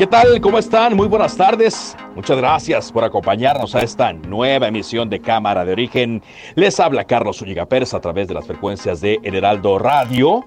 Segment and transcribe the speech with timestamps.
[0.00, 0.40] ¿Qué tal?
[0.40, 0.96] ¿Cómo están?
[0.96, 1.94] Muy buenas tardes.
[2.16, 6.22] Muchas gracias por acompañarnos a esta nueva emisión de Cámara de Origen.
[6.54, 10.46] Les habla Carlos Zúñiga Pérez a través de las frecuencias de El Heraldo Radio.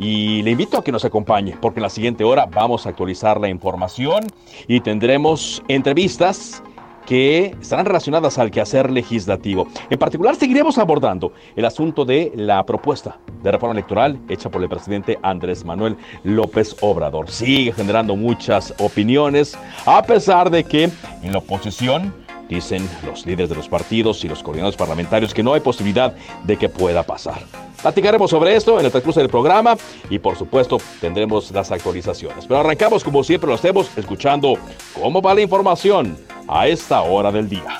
[0.00, 3.40] Y le invito a que nos acompañe porque en la siguiente hora vamos a actualizar
[3.40, 4.26] la información
[4.66, 6.60] y tendremos entrevistas
[7.08, 9.66] que estarán relacionadas al quehacer legislativo.
[9.88, 14.68] En particular, seguiremos abordando el asunto de la propuesta de reforma electoral hecha por el
[14.68, 17.30] presidente Andrés Manuel López Obrador.
[17.30, 19.56] Sigue generando muchas opiniones,
[19.86, 20.90] a pesar de que
[21.22, 22.12] en la oposición
[22.48, 26.56] dicen los líderes de los partidos y los coordinadores parlamentarios que no hay posibilidad de
[26.56, 27.40] que pueda pasar.
[27.82, 29.76] Platicaremos sobre esto en el transcurso del programa
[30.10, 32.46] y por supuesto tendremos las actualizaciones.
[32.46, 34.54] Pero arrancamos como siempre lo hacemos escuchando
[35.00, 36.16] cómo va la información
[36.48, 37.78] a esta hora del día.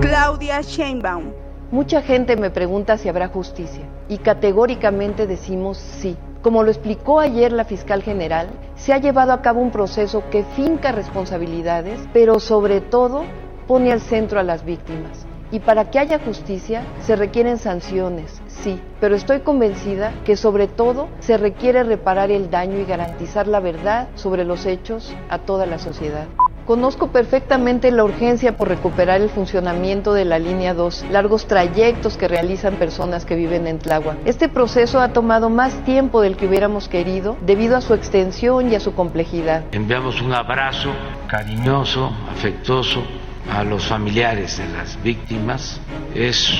[0.00, 1.32] Claudia Sheinbaum.
[1.70, 6.16] Mucha gente me pregunta si habrá justicia y categóricamente decimos sí.
[6.42, 10.44] Como lo explicó ayer la fiscal general, se ha llevado a cabo un proceso que
[10.44, 13.24] finca responsabilidades, pero sobre todo
[13.66, 15.26] pone al centro a las víctimas.
[15.50, 21.08] Y para que haya justicia se requieren sanciones, sí, pero estoy convencida que sobre todo
[21.20, 25.78] se requiere reparar el daño y garantizar la verdad sobre los hechos a toda la
[25.78, 26.26] sociedad.
[26.68, 32.28] Conozco perfectamente la urgencia por recuperar el funcionamiento de la línea 2, largos trayectos que
[32.28, 34.18] realizan personas que viven en Tláhuac.
[34.26, 38.74] Este proceso ha tomado más tiempo del que hubiéramos querido debido a su extensión y
[38.74, 39.64] a su complejidad.
[39.72, 40.90] Enviamos un abrazo
[41.26, 43.02] cariñoso, afectuoso
[43.50, 45.80] a los familiares de las víctimas.
[46.14, 46.52] Es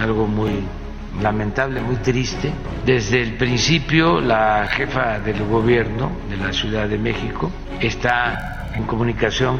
[0.00, 0.52] algo muy
[1.20, 2.50] lamentable, muy triste.
[2.86, 9.58] Desde el principio la jefa del gobierno de la Ciudad de México está en comunicación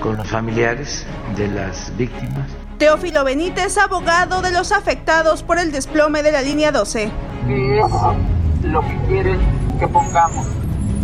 [0.00, 1.06] con los familiares
[1.36, 2.48] de las víctimas.
[2.78, 7.10] Teófilo Benítez, abogado de los afectados por el desplome de la línea 12.
[7.46, 9.38] ¿Qué es lo que quieren
[9.78, 10.46] que pongamos?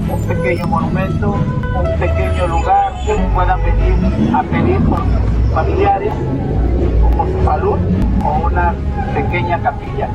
[0.08, 6.12] Un pequeño monumento, un pequeño lugar que puedan venir a pedir por sus familiares
[7.04, 7.78] o por su salud
[8.24, 8.74] o una
[9.14, 10.08] pequeña capilla.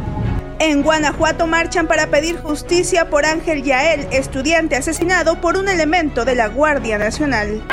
[0.63, 6.35] En Guanajuato marchan para pedir justicia por Ángel Yael, estudiante asesinado por un elemento de
[6.35, 7.63] la Guardia Nacional.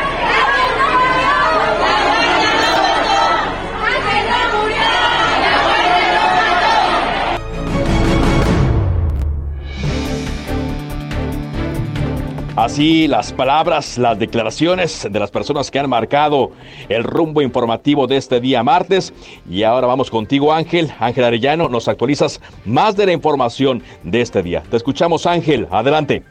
[12.58, 16.50] Así las palabras, las declaraciones de las personas que han marcado
[16.88, 19.14] el rumbo informativo de este día martes.
[19.48, 20.92] Y ahora vamos contigo Ángel.
[20.98, 24.64] Ángel Arellano, nos actualizas más de la información de este día.
[24.68, 26.24] Te escuchamos Ángel, adelante.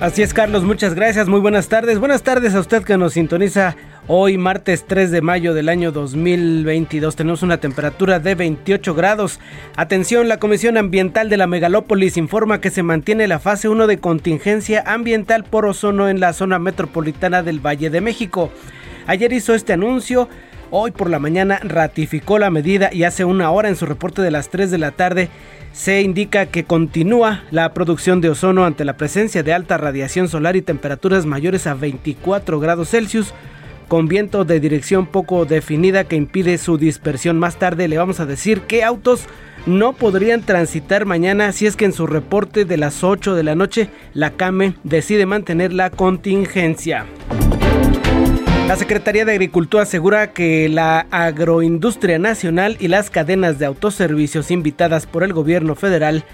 [0.00, 2.00] Así es Carlos, muchas gracias, muy buenas tardes.
[2.00, 3.76] Buenas tardes a usted que nos sintoniza
[4.14, 9.40] Hoy, martes 3 de mayo del año 2022, tenemos una temperatura de 28 grados.
[9.74, 14.00] Atención, la Comisión Ambiental de la Megalópolis informa que se mantiene la fase 1 de
[14.00, 18.52] contingencia ambiental por ozono en la zona metropolitana del Valle de México.
[19.06, 20.28] Ayer hizo este anuncio.
[20.70, 24.30] Hoy por la mañana ratificó la medida y hace una hora en su reporte de
[24.30, 25.30] las 3 de la tarde
[25.72, 30.54] se indica que continúa la producción de ozono ante la presencia de alta radiación solar
[30.54, 33.32] y temperaturas mayores a 24 grados Celsius
[33.92, 37.38] con viento de dirección poco definida que impide su dispersión.
[37.38, 39.26] Más tarde le vamos a decir qué autos
[39.66, 43.54] no podrían transitar mañana si es que en su reporte de las 8 de la
[43.54, 47.04] noche la CAME decide mantener la contingencia.
[48.66, 55.04] La Secretaría de Agricultura asegura que la agroindustria nacional y las cadenas de autoservicios invitadas
[55.04, 56.24] por el gobierno federal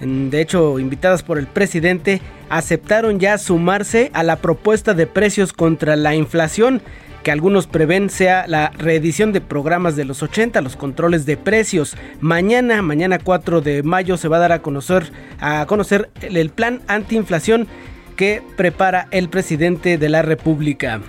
[0.00, 5.96] de hecho invitadas por el presidente, aceptaron ya sumarse a la propuesta de precios contra
[5.96, 6.82] la inflación
[7.28, 11.94] que algunos prevén sea la reedición de programas de los 80, los controles de precios.
[12.22, 16.80] Mañana, mañana 4 de mayo se va a dar a conocer a conocer el plan
[16.86, 17.68] antiinflación
[18.16, 21.02] que prepara el presidente de la República.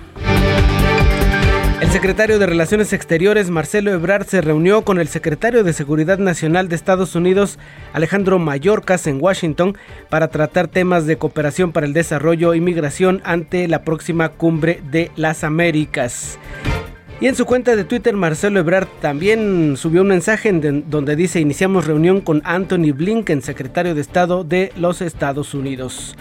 [1.80, 6.68] El secretario de Relaciones Exteriores, Marcelo Ebrard, se reunió con el secretario de Seguridad Nacional
[6.68, 7.58] de Estados Unidos,
[7.94, 9.78] Alejandro Mayorkas, en Washington,
[10.10, 15.10] para tratar temas de cooperación para el desarrollo y migración ante la próxima cumbre de
[15.16, 16.38] las Américas.
[17.18, 21.40] Y en su cuenta de Twitter, Marcelo Ebrard también subió un mensaje en donde dice
[21.40, 26.14] iniciamos reunión con Anthony Blinken, secretario de Estado de los Estados Unidos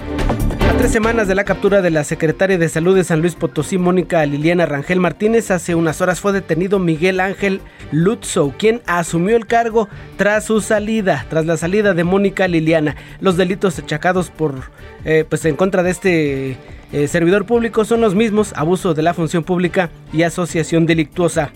[0.80, 4.26] tres semanas de la captura de la secretaria de Salud de San Luis Potosí, Mónica
[4.26, 7.60] Liliana Rangel Martínez, hace unas horas fue detenido Miguel Ángel
[7.92, 12.96] Lutzow, quien asumió el cargo tras su salida, tras la salida de Mónica Liliana.
[13.20, 14.56] Los delitos achacados por,
[15.04, 16.58] eh, pues en contra de este
[16.94, 21.52] eh, servidor público son los mismos: abuso de la función pública y asociación delictuosa.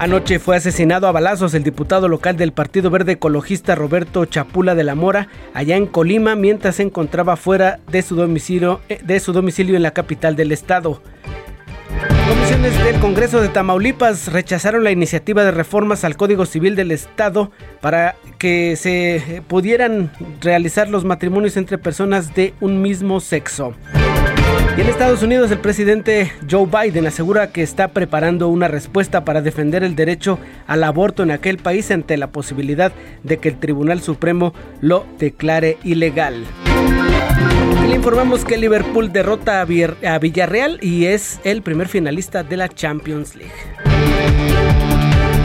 [0.00, 4.82] Anoche fue asesinado a balazos el diputado local del Partido Verde Ecologista Roberto Chapula de
[4.82, 9.34] la Mora, allá en Colima, mientras se encontraba fuera de su domicilio, eh, de su
[9.34, 11.02] domicilio en la capital del estado.
[12.26, 17.50] Comisiones del Congreso de Tamaulipas rechazaron la iniciativa de reformas al Código Civil del Estado
[17.82, 23.74] para que se pudieran realizar los matrimonios entre personas de un mismo sexo.
[24.80, 29.84] En Estados Unidos el presidente Joe Biden asegura que está preparando una respuesta para defender
[29.84, 32.90] el derecho al aborto en aquel país ante la posibilidad
[33.22, 36.46] de que el Tribunal Supremo lo declare ilegal.
[37.86, 43.36] Le informamos que Liverpool derrota a Villarreal y es el primer finalista de la Champions
[43.36, 43.52] League.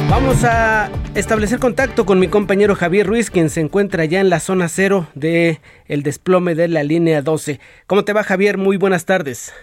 [0.09, 4.39] Vamos a establecer contacto con mi compañero Javier Ruiz, quien se encuentra ya en la
[4.39, 7.59] zona cero de el desplome de la línea 12.
[7.87, 8.57] ¿Cómo te va, Javier?
[8.57, 9.53] Muy buenas tardes.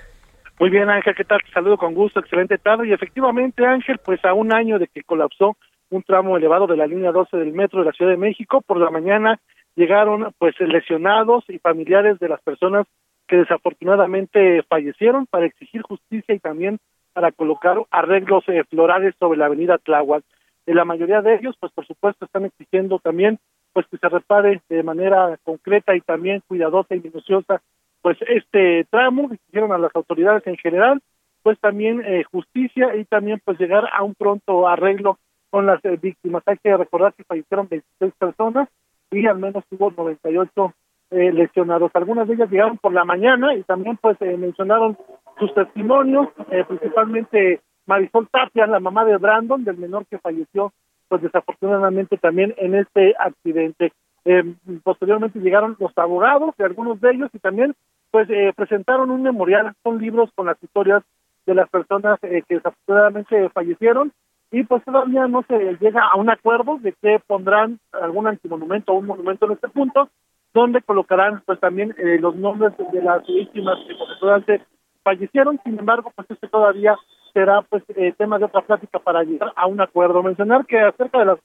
[0.58, 1.40] Muy bien, Ángel, ¿qué tal?
[1.42, 2.88] Te saludo con gusto, excelente tarde.
[2.88, 5.56] Y efectivamente, Ángel, pues a un año de que colapsó
[5.90, 8.78] un tramo elevado de la línea 12 del metro de la Ciudad de México, por
[8.78, 9.38] la mañana
[9.76, 12.86] llegaron pues lesionados y familiares de las personas
[13.28, 16.78] que desafortunadamente fallecieron para exigir justicia y también
[17.12, 20.24] para colocar arreglos eh, florales sobre la avenida Tláhuac.
[20.66, 23.38] Eh, la mayoría de ellos, pues por supuesto, están exigiendo también
[23.72, 27.62] pues que se repare de manera concreta y también cuidadosa y minuciosa
[28.02, 31.00] pues este tramo, exigieron a las autoridades en general,
[31.42, 35.18] pues también eh, justicia y también pues llegar a un pronto arreglo
[35.50, 36.42] con las víctimas.
[36.46, 38.68] Hay que recordar que fallecieron 26 personas
[39.10, 40.74] y al menos hubo 98
[41.12, 41.90] eh, lesionados.
[41.94, 44.96] Algunas de ellas llegaron por la mañana y también pues mencionaron
[45.38, 50.72] sus testimonios, eh, principalmente Marisol Tapia, la mamá de Brandon, del menor que falleció,
[51.08, 53.92] pues desafortunadamente también en este accidente.
[54.24, 57.74] Eh, posteriormente llegaron los abogados de algunos de ellos y también
[58.10, 61.02] pues eh, presentaron un memorial, son libros con las historias
[61.44, 64.12] de las personas que desafortunadamente fallecieron
[64.52, 68.98] y pues todavía no se llega a un acuerdo de que pondrán algún antimonumento o
[68.98, 70.08] un monumento en este punto,
[70.54, 74.64] donde colocarán pues también los nombres de las víctimas que posteriormente
[75.02, 76.96] fallecieron, sin embargo, pues este todavía
[77.32, 80.22] será pues eh, tema de otra plática para llegar a un acuerdo.
[80.22, 81.38] Mencionar que acerca de las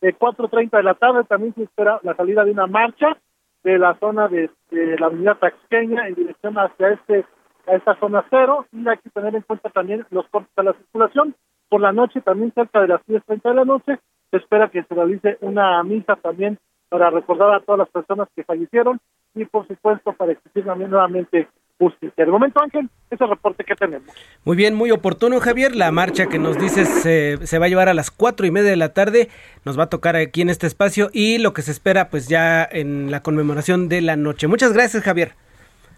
[0.00, 3.16] eh, 4.30 de la tarde también se espera la salida de una marcha
[3.62, 7.24] de la zona de, la avenida Taxqueña en dirección hacia este
[7.66, 10.74] a esta zona cero y hay que tener en cuenta también los cortes a la
[10.74, 11.34] circulación.
[11.70, 13.98] Por la noche, también cerca de las 10.30 de la noche,
[14.30, 16.58] se espera que se realice una misa también
[16.90, 19.00] para recordar a todas las personas que fallecieron
[19.34, 21.48] y por supuesto para exigir también nuevamente
[21.78, 22.24] justicia.
[22.24, 24.08] De momento, Ángel, ese reporte que tenemos.
[24.44, 25.74] Muy bien, muy oportuno, Javier.
[25.74, 28.76] La marcha que nos dices se va a llevar a las cuatro y media de
[28.76, 29.28] la tarde.
[29.64, 32.64] Nos va a tocar aquí en este espacio y lo que se espera, pues ya
[32.64, 34.46] en la conmemoración de la noche.
[34.46, 35.32] Muchas gracias, Javier.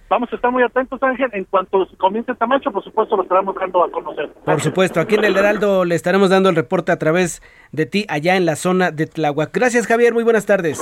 [0.09, 1.29] Vamos a estar muy atentos, Ángel.
[1.33, 4.31] En cuanto comience esta marcha, por supuesto, lo estaremos dando a conocer.
[4.45, 7.43] Por supuesto, aquí en el Heraldo le estaremos dando el reporte a través
[7.73, 9.53] de ti allá en la zona de Tláhuac.
[9.53, 10.15] Gracias, Javier.
[10.15, 10.81] Muy buenas tardes.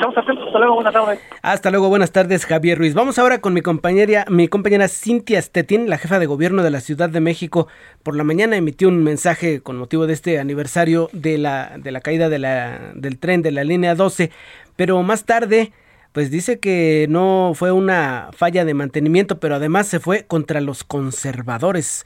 [0.00, 0.46] Estamos atentos.
[0.46, 1.20] Hasta luego, buenas tardes.
[1.42, 2.94] Hasta luego, buenas tardes, Javier Ruiz.
[2.94, 6.80] Vamos ahora con mi compañera, mi compañera Cintia Stettin, la jefa de gobierno de la
[6.80, 7.68] Ciudad de México.
[8.02, 12.00] Por la mañana emitió un mensaje con motivo de este aniversario de la, de la
[12.00, 14.30] caída de la, del tren de la línea 12,
[14.76, 15.72] pero más tarde
[16.12, 20.82] pues dice que no fue una falla de mantenimiento, pero además se fue contra los
[20.82, 22.04] conservadores.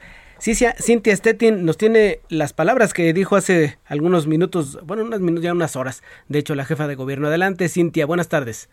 [0.53, 5.53] Cintia Stettin nos tiene las palabras que dijo hace algunos minutos, bueno, unos minutos, ya
[5.53, 7.29] unas horas, de hecho, la jefa de gobierno.
[7.29, 8.69] Adelante, Cintia, buenas tardes.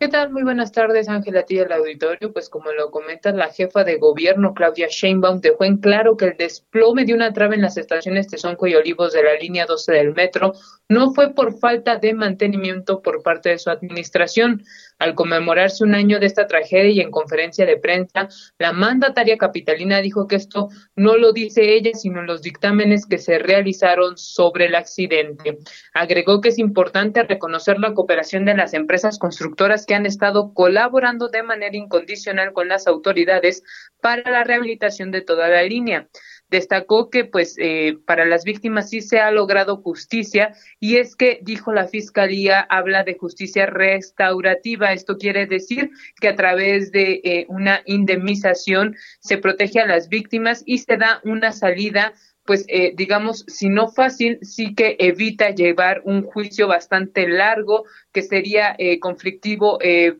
[0.00, 0.30] ¿Qué tal?
[0.30, 2.32] Muy buenas tardes, Ángela, a ti el auditorio.
[2.32, 6.36] Pues como lo comenta la jefa de gobierno, Claudia Sheinbaum, dejó en claro que el
[6.36, 10.14] desplome de una trave en las estaciones Tezonco y Olivos de la línea 12 del
[10.14, 10.52] metro
[10.88, 14.62] no fue por falta de mantenimiento por parte de su administración.
[14.98, 18.28] Al conmemorarse un año de esta tragedia y en conferencia de prensa,
[18.58, 23.38] la mandataria capitalina dijo que esto no lo dice ella, sino los dictámenes que se
[23.38, 25.58] realizaron sobre el accidente.
[25.94, 31.28] Agregó que es importante reconocer la cooperación de las empresas constructoras que han estado colaborando
[31.28, 33.62] de manera incondicional con las autoridades
[34.00, 36.08] para la rehabilitación de toda la línea.
[36.50, 41.40] Destacó que pues eh, para las víctimas sí se ha logrado justicia y es que
[41.42, 44.92] dijo la fiscalía habla de justicia restaurativa.
[44.92, 45.90] Esto quiere decir
[46.20, 51.20] que a través de eh, una indemnización se protege a las víctimas y se da
[51.24, 52.14] una salida
[52.48, 58.22] pues eh, digamos, si no fácil, sí que evita llevar un juicio bastante largo, que
[58.22, 60.16] sería eh, conflictivo eh,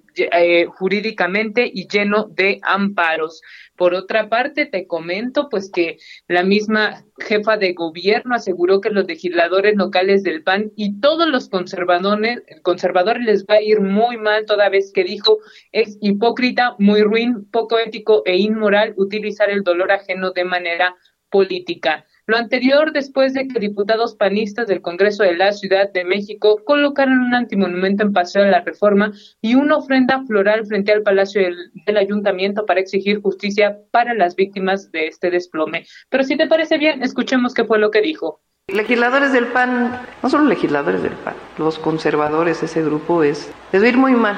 [0.66, 3.40] jurídicamente y lleno de amparos.
[3.76, 9.06] Por otra parte, te comento pues que la misma jefa de gobierno aseguró que los
[9.06, 14.44] legisladores locales del PAN y todos los conservadores, conservadores les va a ir muy mal
[14.44, 15.38] toda vez que dijo
[15.73, 20.94] es hipócrita, muy ruin, poco ético e inmoral utilizar el dolor ajeno de manera
[21.30, 22.04] política.
[22.28, 27.20] Lo anterior después de que diputados panistas del Congreso de la Ciudad de México colocaron
[27.20, 31.97] un antimonumento en Paseo de la Reforma y una ofrenda floral frente al Palacio del,
[31.97, 35.87] Ayuntamiento para exigir justicia para las víctimas de este desplome.
[36.11, 38.42] Pero si te parece bien, escuchemos qué fue lo que dijo.
[38.66, 43.97] Legisladores del PAN, no solo legisladores del PAN, los conservadores, ese grupo es, les ir
[43.97, 44.37] muy mal,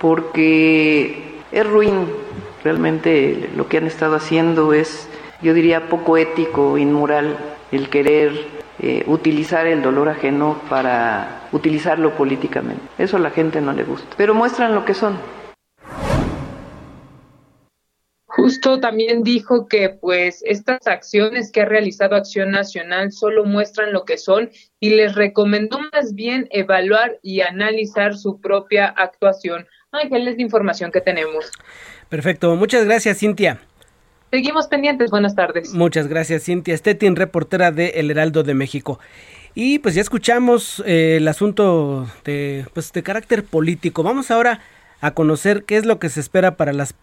[0.00, 2.08] porque es ruin.
[2.64, 5.08] Realmente lo que han estado haciendo es
[5.42, 7.36] yo diría poco ético, inmoral,
[7.72, 8.32] el querer
[8.80, 12.82] eh, utilizar el dolor ajeno para utilizarlo políticamente.
[12.98, 15.18] Eso a la gente no le gusta, pero muestran lo que son.
[18.26, 24.04] Justo también dijo que pues estas acciones que ha realizado Acción Nacional solo muestran lo
[24.04, 29.66] que son y les recomendó más bien evaluar y analizar su propia actuación.
[29.92, 31.50] Ángel, es la información que tenemos.
[32.08, 33.60] Perfecto, muchas gracias Cintia.
[34.30, 35.74] Seguimos pendientes, buenas tardes.
[35.74, 39.00] Muchas gracias, Cintia Stettin, reportera de El Heraldo de México.
[39.54, 44.04] Y pues ya escuchamos eh, el asunto de, pues, de carácter político.
[44.04, 44.60] Vamos ahora
[45.00, 46.94] a conocer qué es lo que se espera para, las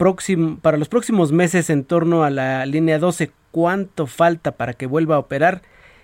[0.62, 5.15] para los próximos meses en torno a la línea 12, cuánto falta para que vuelva
[5.15, 5.62] a operar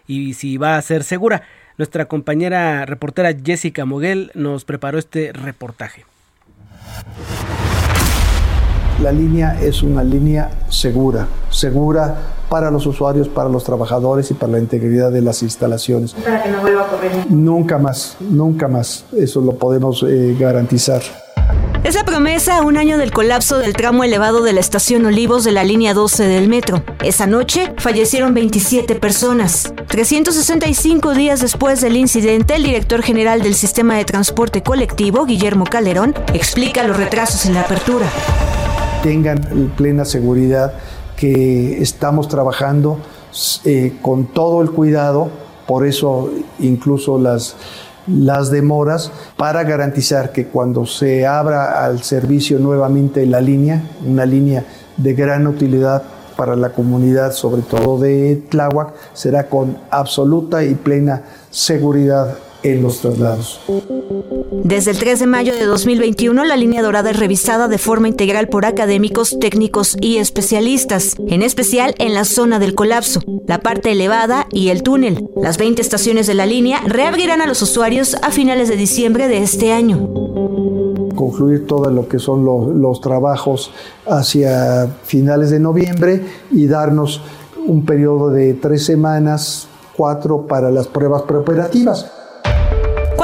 [0.08, 1.44] y si va a ser segura.
[1.78, 6.06] Nuestra compañera reportera Jessica Moguel nos preparó este reportaje.
[9.04, 12.16] La línea es una línea segura, segura
[12.48, 16.14] para los usuarios, para los trabajadores y para la integridad de las instalaciones.
[16.14, 17.12] Para que no vuelva a correr.
[17.30, 19.04] Nunca más, nunca más.
[19.12, 21.02] Eso lo podemos eh, garantizar.
[21.84, 25.44] Es la promesa a un año del colapso del tramo elevado de la estación Olivos
[25.44, 26.82] de la línea 12 del metro.
[27.04, 29.74] Esa noche fallecieron 27 personas.
[29.90, 36.16] 365 días después del incidente, el director general del sistema de transporte colectivo, Guillermo Calderón,
[36.34, 38.10] explica los retrasos en la apertura
[39.04, 40.74] tengan plena seguridad
[41.16, 42.98] que estamos trabajando
[43.66, 45.30] eh, con todo el cuidado,
[45.68, 47.56] por eso incluso las,
[48.08, 54.66] las demoras, para garantizar que cuando se abra al servicio nuevamente la línea, una línea
[54.98, 56.04] de gran utilidad
[56.38, 63.02] para la comunidad, sobre todo de Tláhuac, será con absoluta y plena seguridad en los
[63.02, 63.60] traslados.
[64.64, 68.48] Desde el 3 de mayo de 2021, la línea dorada es revisada de forma integral
[68.48, 74.48] por académicos, técnicos y especialistas, en especial en la zona del colapso, la parte elevada
[74.52, 75.30] y el túnel.
[75.36, 79.40] Las 20 estaciones de la línea reabrirán a los usuarios a finales de diciembre de
[79.40, 79.98] este año.
[81.14, 83.72] Concluir todo lo que son los, los trabajos
[84.08, 87.22] hacia finales de noviembre y darnos
[87.68, 92.13] un periodo de tres semanas, cuatro para las pruebas preoperativas.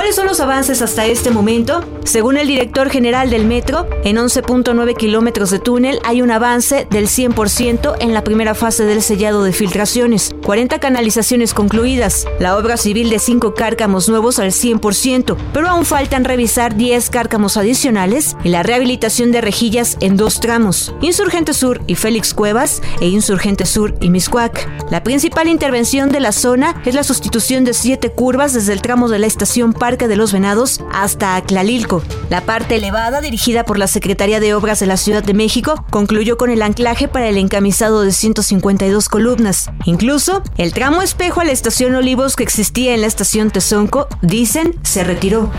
[0.10, 1.84] ¿Cuáles son los avances hasta este momento?
[2.04, 7.06] Según el director general del metro, en 11.9 kilómetros de túnel hay un avance del
[7.06, 13.12] 100% en la primera fase del sellado de filtraciones, 40 canalizaciones concluidas, la obra civil
[13.12, 18.64] de 5 cárcamos nuevos al 100%, pero aún faltan revisar 10 cárcamos adicionales y la
[18.64, 24.10] rehabilitación de rejillas en dos tramos, Insurgente Sur y Félix Cuevas e Insurgente Sur y
[24.10, 24.68] Miscuac.
[24.90, 29.08] La principal intervención de la zona es la sustitución de 7 curvas desde el tramo
[29.08, 32.02] de la estación Parque de los Venados hasta Aclalilco.
[32.30, 36.38] La parte elevada, dirigida por la Secretaría de Obras de la Ciudad de México, concluyó
[36.38, 39.70] con el anclaje para el encamisado de 152 columnas.
[39.86, 44.76] Incluso, el tramo espejo a la estación Olivos que existía en la estación Tezonco, dicen,
[44.84, 45.52] se retiró.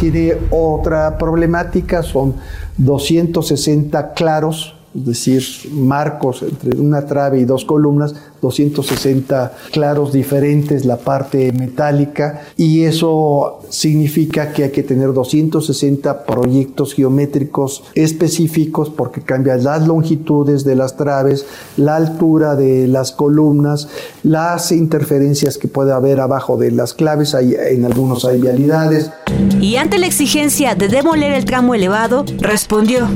[0.00, 2.36] Tiene otra problemática, son
[2.78, 5.42] 260 claros es decir,
[5.72, 13.60] marcos entre una trave y dos columnas, 260 claros diferentes, la parte metálica, y eso
[13.68, 20.96] significa que hay que tener 260 proyectos geométricos específicos porque cambian las longitudes de las
[20.96, 23.88] traves, la altura de las columnas,
[24.24, 29.10] las interferencias que puede haber abajo de las claves, hay, en algunos hay vialidades.
[29.60, 33.08] Y ante la exigencia de demoler el tramo elevado, respondió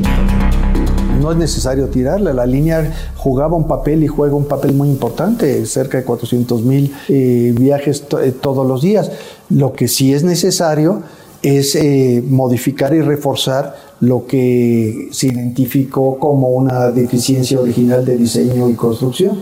[1.25, 2.35] no es necesario tirarla.
[2.35, 6.95] La línea jugaba un papel y juega un papel muy importante, cerca de 400 mil
[7.09, 9.11] eh, viajes eh, todos los días.
[9.49, 11.02] Lo que sí es necesario
[11.43, 18.69] es eh, modificar y reforzar lo que se identificó como una deficiencia original de diseño
[18.69, 19.38] y construcción.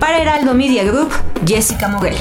[0.00, 1.10] Para Heraldo Media Group,
[1.44, 2.14] Jessica Moguel.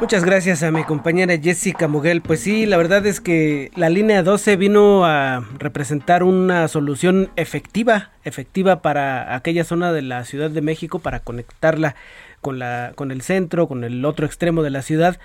[0.00, 2.22] Muchas gracias a mi compañera Jessica Moguel.
[2.22, 8.10] Pues sí, la verdad es que la línea 12 vino a representar una solución efectiva,
[8.24, 11.96] efectiva para aquella zona de la Ciudad de México, para conectarla
[12.40, 15.18] con, la, con el centro, con el otro extremo de la ciudad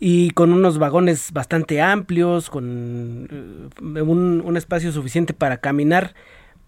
[0.00, 6.14] y con unos vagones bastante amplios, con eh, un espacio suficiente para caminar,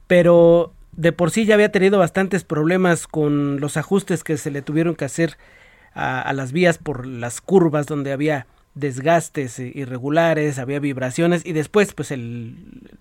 [0.07, 4.61] pero de por sí ya había tenido bastantes problemas con los ajustes que se le
[4.61, 5.39] tuvieron que hacer
[5.95, 12.11] a, las vías por las curvas donde había desgastes irregulares, había vibraciones y después pues
[12.11, 12.57] el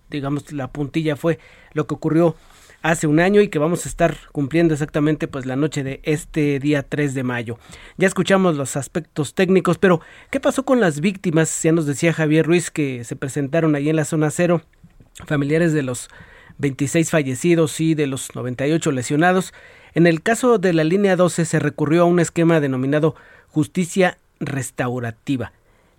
[0.10, 1.40] digamos la puntilla fue
[1.74, 2.36] lo que ocurrió
[2.84, 6.60] hace un año y que vamos a estar cumpliendo exactamente pues la noche de este
[6.60, 7.58] día 3 de mayo.
[7.98, 11.64] Ya escuchamos los aspectos técnicos, pero ¿qué pasó con las víctimas?
[11.64, 14.62] Ya nos decía Javier Ruiz que se presentaron ahí en la zona cero,
[15.26, 16.10] familiares de los
[16.58, 19.54] 26 fallecidos y de los 98 lesionados.
[19.96, 23.16] En el caso de la línea 12 se recurrió a un esquema denominado
[23.50, 25.52] justicia restaurativa.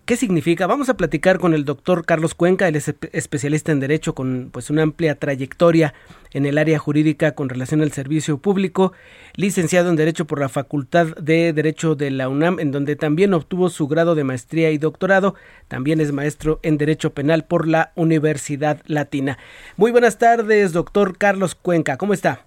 [0.05, 0.67] ¿Qué significa?
[0.67, 4.69] Vamos a platicar con el doctor Carlos Cuenca, él es especialista en Derecho con pues
[4.69, 5.95] una amplia trayectoria
[6.33, 8.93] en el área jurídica con relación al servicio público,
[9.35, 13.71] licenciado en Derecho por la Facultad de Derecho de la UNAM, en donde también obtuvo
[13.71, 15.37] su grado de maestría y doctorado,
[15.69, 19.39] también es maestro en Derecho Penal por la Universidad Latina.
[19.79, 22.45] Muy buenas tardes, doctor Carlos Cuenca, ¿cómo está?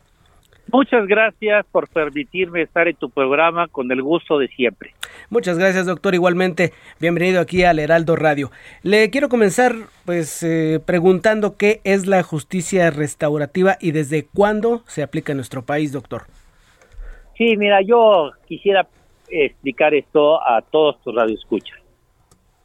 [0.72, 4.92] Muchas gracias por permitirme estar en tu programa con el gusto de siempre.
[5.30, 6.14] Muchas gracias, doctor.
[6.14, 8.52] Igualmente, bienvenido aquí al Heraldo Radio.
[8.84, 9.74] Le quiero comenzar,
[10.06, 15.66] pues, eh, preguntando qué es la justicia restaurativa y desde cuándo se aplica en nuestro
[15.66, 16.24] país, doctor.
[17.38, 18.88] Sí, mira, yo quisiera
[19.30, 21.78] explicar esto a todos tus radioescuchas.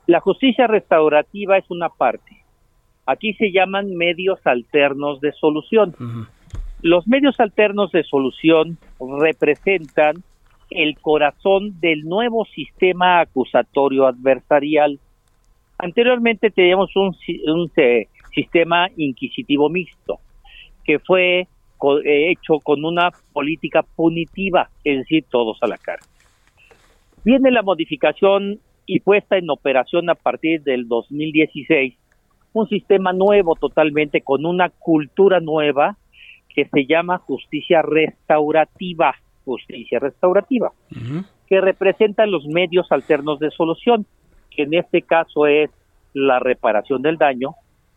[0.07, 2.43] La justicia restaurativa es una parte.
[3.07, 5.95] Aquí se llaman medios alternos de solución.
[6.83, 8.77] Los medios alternos de solución
[9.21, 10.17] representan
[10.69, 14.99] el corazón del nuevo sistema acusatorio adversarial.
[15.79, 17.15] Anteriormente teníamos un,
[18.35, 20.19] sistema inquisitivo mixto
[20.85, 26.11] que fue eh, hecho con una política punitiva, es decir, todos a la cárcel.
[27.25, 31.95] Viene la modificación y puesta en operación a partir del 2016
[32.55, 35.97] un sistema nuevo totalmente con una cultura nueva
[36.55, 40.73] que se llama justicia restaurativa, justicia restaurativa,
[41.49, 44.07] que representa los medios alternos de solución,
[44.51, 45.71] que en este caso es
[46.15, 47.55] la reparación del daño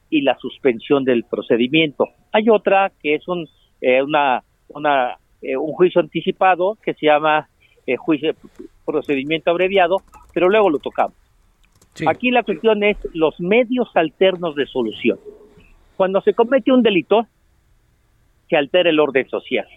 [0.09, 2.05] y la suspensión del procedimiento.
[2.31, 3.47] Hay otra que es un,
[3.81, 7.49] eh, una, una, eh, un juicio anticipado que se llama
[7.85, 8.33] eh, juicio,
[8.85, 9.97] procedimiento abreviado,
[10.33, 11.15] pero luego lo tocamos.
[12.07, 15.17] Aquí la cuestión es los medios alternos de solución.
[15.95, 17.25] Cuando se comete un delito,
[18.47, 19.67] que altera el orden social.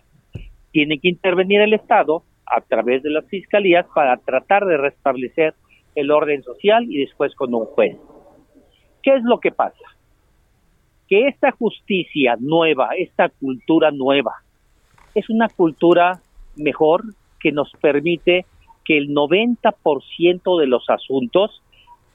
[0.73, 5.55] Tiene que intervenir el Estado a través de las fiscalías para tratar de restablecer
[5.95, 7.97] el orden social y después con un juez.
[9.03, 9.85] ¿Qué es lo que pasa?
[11.09, 14.33] Que esta justicia nueva, esta cultura nueva,
[15.15, 16.21] es una cultura
[16.57, 17.03] mejor
[17.41, 18.47] que nos permite
[18.85, 21.63] que el 90% de los asuntos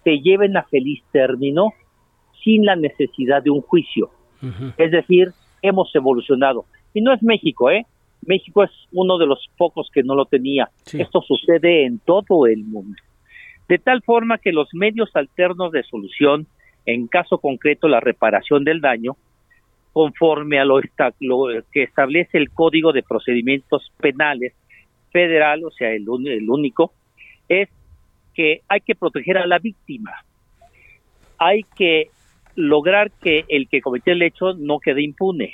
[0.03, 1.73] se lleven a feliz término
[2.43, 4.09] sin la necesidad de un juicio.
[4.77, 5.31] Es decir,
[5.63, 6.65] hemos evolucionado.
[6.93, 7.87] Y no es México, ¿eh?
[8.25, 10.69] México es uno de los pocos que no lo tenía.
[10.93, 12.95] Esto sucede en todo el mundo.
[13.67, 16.47] De tal forma que los medios alternos de solución,
[16.85, 19.15] en caso concreto la reparación del daño,
[19.93, 20.81] conforme a lo,
[21.71, 24.53] que establece el Código de Procedimientos Penales
[25.11, 26.93] federal, o sea, el, el único,
[27.47, 27.69] es
[28.33, 30.11] que hay que proteger a la víctima.
[31.37, 32.09] Hay que
[32.55, 35.53] lograr que el que cometió el hecho no quede impune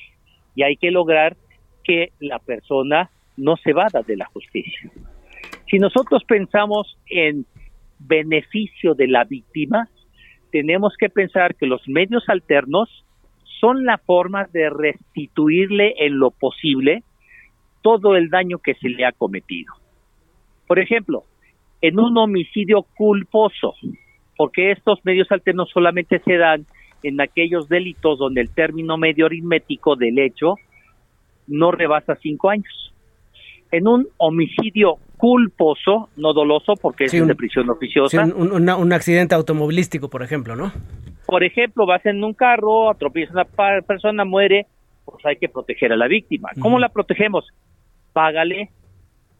[0.55, 1.37] y hay que lograr
[1.83, 4.91] que la persona no se vada de la justicia.
[5.69, 7.45] Si nosotros pensamos en
[7.99, 9.87] beneficio de la víctima,
[10.51, 13.05] tenemos que pensar que los medios alternos
[13.59, 17.03] son la forma de restituirle en lo posible
[17.81, 19.73] todo el daño que se le ha cometido.
[20.67, 21.23] Por ejemplo,
[21.81, 23.75] en un homicidio culposo,
[24.37, 26.65] porque estos medios alternos solamente se dan
[27.03, 30.55] en aquellos delitos donde el término medio aritmético del hecho
[31.47, 32.93] no rebasa cinco años.
[33.71, 38.23] En un homicidio culposo, no doloso, porque es de prisión oficiosa.
[38.23, 40.71] un, accidente automovilístico, por ejemplo, ¿no?
[41.25, 44.65] Por ejemplo, vas en un carro, atropiezas a una persona, muere,
[45.05, 46.49] pues hay que proteger a la víctima.
[46.59, 47.45] ¿Cómo la protegemos?
[48.13, 48.69] Págale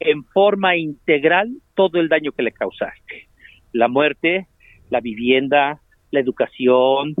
[0.00, 3.28] en forma integral todo el daño que le causaste.
[3.72, 4.46] La muerte,
[4.88, 7.14] la vivienda, la educación,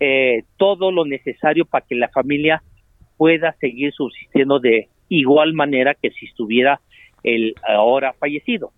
[0.00, 2.62] eh, todo lo necesario para que la familia
[3.16, 6.80] pueda seguir subsistiendo de igual manera que si estuviera
[7.24, 8.72] el ahora fallecido.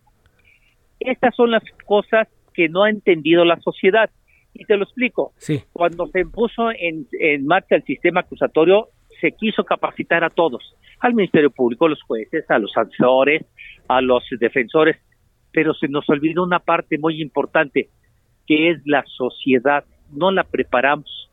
[0.98, 4.11] Estas son las cosas que no ha entendido la sociedad.
[4.52, 5.33] Y te lo explico.
[5.72, 8.88] Cuando se puso en, en marcha el sistema acusatorio,
[9.20, 13.46] se quiso capacitar a todos, al Ministerio Público, a los jueces, a los asesores,
[13.88, 14.96] a los defensores,
[15.52, 17.90] pero se nos olvidó una parte muy importante,
[18.46, 19.85] que es la sociedad.
[20.12, 21.31] No la preparamos.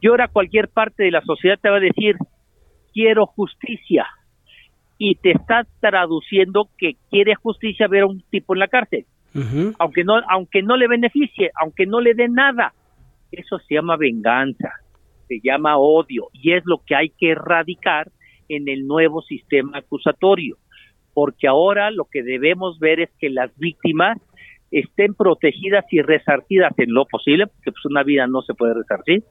[0.00, 2.16] Y ahora cualquier parte de la sociedad te va a decir,
[2.92, 4.06] quiero justicia.
[4.96, 9.06] Y te está traduciendo que quiere justicia ver a un tipo en la cárcel.
[9.78, 12.72] Aunque no, aunque no le beneficie, aunque no le dé nada.
[13.30, 14.72] Eso se llama venganza,
[15.28, 18.10] se llama odio y es lo que hay que erradicar
[18.48, 20.56] en el nuevo sistema acusatorio.
[21.14, 24.18] Porque ahora lo que debemos ver es que las víctimas
[24.70, 29.24] estén protegidas y resarcidas en lo posible, porque pues una vida no se puede resarcir,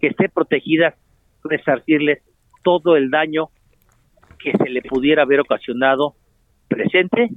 [0.00, 0.94] que estén protegidas,
[1.44, 2.22] resarcirles
[2.62, 3.48] todo el daño
[4.38, 6.14] que se le pudiera haber ocasionado
[6.68, 7.28] presente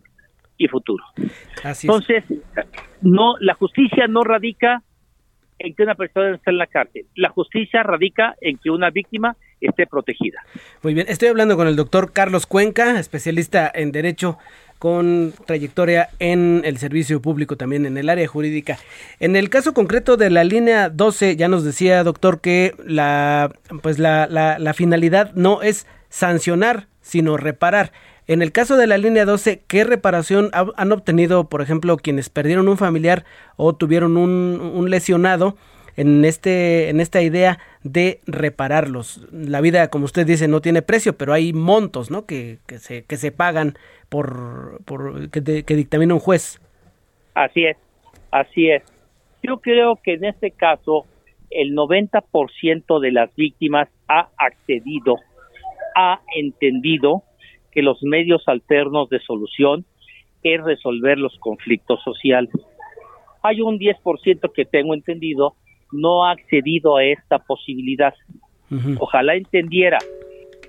[0.58, 1.04] y futuro.
[1.64, 2.24] Entonces,
[3.02, 4.82] no, la justicia no radica
[5.60, 7.06] en que una persona esté en la cárcel.
[7.16, 10.42] La justicia radica en que una víctima esté protegida.
[10.82, 14.38] Muy bien, estoy hablando con el doctor Carlos Cuenca, especialista en Derecho
[14.84, 18.78] con trayectoria en el servicio público también en el área jurídica.
[19.22, 23.50] En el caso concreto de la línea 12, ya nos decía doctor que la
[23.82, 27.94] pues la, la, la finalidad no es sancionar, sino reparar.
[28.28, 32.68] En el caso de la línea 12, ¿qué reparación han obtenido, por ejemplo, quienes perdieron
[32.68, 33.24] un familiar
[33.56, 35.56] o tuvieron un, lesionado
[35.96, 39.22] en, este, en esta idea de repararlos?
[39.32, 42.26] La vida, como usted dice, no tiene precio, pero hay montos ¿no?
[42.26, 43.78] que, que, se, que se pagan
[44.14, 46.62] por, por que, que dictamina un juez.
[47.34, 47.78] Así es,
[48.30, 48.84] así es.
[49.42, 51.08] Yo creo que en este caso
[51.50, 55.16] el 90% de las víctimas ha accedido,
[55.96, 57.24] ha entendido
[57.72, 59.84] que los medios alternos de solución
[60.44, 62.54] es resolver los conflictos sociales.
[63.42, 65.56] Hay un 10% que tengo entendido
[65.92, 68.14] no ha accedido a esta posibilidad.
[69.00, 69.98] Ojalá entendiera,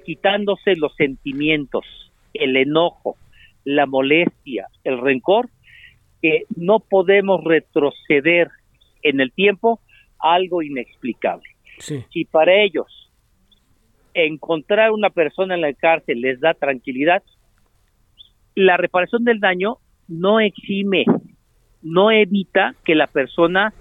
[0.07, 1.85] quitándose los sentimientos,
[2.33, 3.17] el enojo,
[3.65, 5.49] la molestia, el rencor,
[6.23, 8.49] que no podemos retroceder
[9.03, 9.81] en el tiempo
[10.19, 11.49] a algo inexplicable.
[11.79, 12.87] Si para ellos
[14.15, 17.23] encontrar una persona en la cárcel les da tranquilidad,
[18.55, 21.05] la reparación del daño no exime,
[21.83, 23.75] no evita que la persona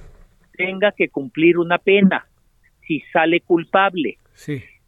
[0.53, 2.27] tenga que cumplir una pena
[2.87, 4.17] si sale culpable.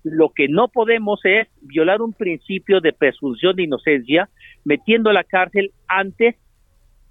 [0.06, 4.30] Lo que no podemos es violar un principio de presunción de inocencia
[4.63, 6.36] metiendo a la cárcel antes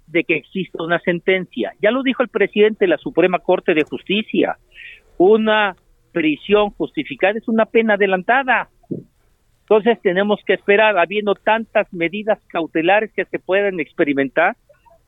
[0.07, 1.73] de que exista una sentencia.
[1.81, 4.55] Ya lo dijo el presidente de la Suprema Corte de Justicia.
[5.17, 5.75] Una
[6.13, 8.69] prisión justificada es una pena adelantada.
[9.63, 14.55] Entonces tenemos que esperar, habiendo tantas medidas cautelares que se pueden experimentar,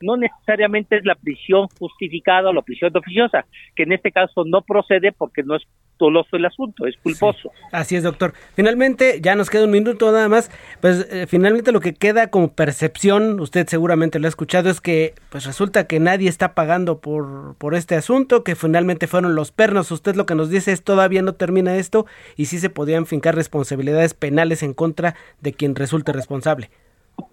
[0.00, 4.62] no necesariamente es la prisión justificada o la prisión oficiosa, que en este caso no
[4.62, 5.62] procede porque no es
[5.98, 7.50] doloso el asunto, es culposo.
[7.72, 8.32] así es, doctor.
[8.54, 12.52] Finalmente, ya nos queda un minuto nada más, pues eh, finalmente lo que queda como
[12.52, 17.56] percepción, usted seguramente lo ha escuchado, es que pues resulta que nadie está pagando por,
[17.56, 19.90] por este asunto, que finalmente fueron los pernos.
[19.90, 22.06] Usted lo que nos dice es todavía no termina esto
[22.36, 26.70] y sí se podrían fincar responsabilidades penales en contra de quien resulte responsable.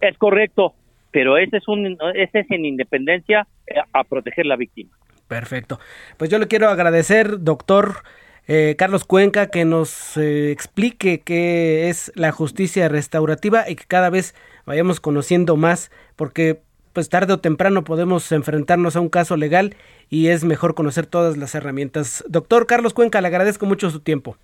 [0.02, 0.74] Es correcto,
[1.16, 4.92] pero ese es, un, ese es en independencia eh, a proteger la víctima.
[5.30, 5.80] Perfecto.
[6.18, 8.04] Pues yo le quiero agradecer, doctor
[8.50, 14.10] eh, Carlos Cuenca, que nos eh, explique qué es la justicia restaurativa y que cada
[14.10, 16.60] vez vayamos conociendo más, porque
[16.92, 19.74] pues tarde o temprano podemos enfrentarnos a un caso legal
[20.10, 22.26] y es mejor conocer todas las herramientas.
[22.28, 24.36] Doctor Carlos Cuenca, le agradezco mucho su tiempo.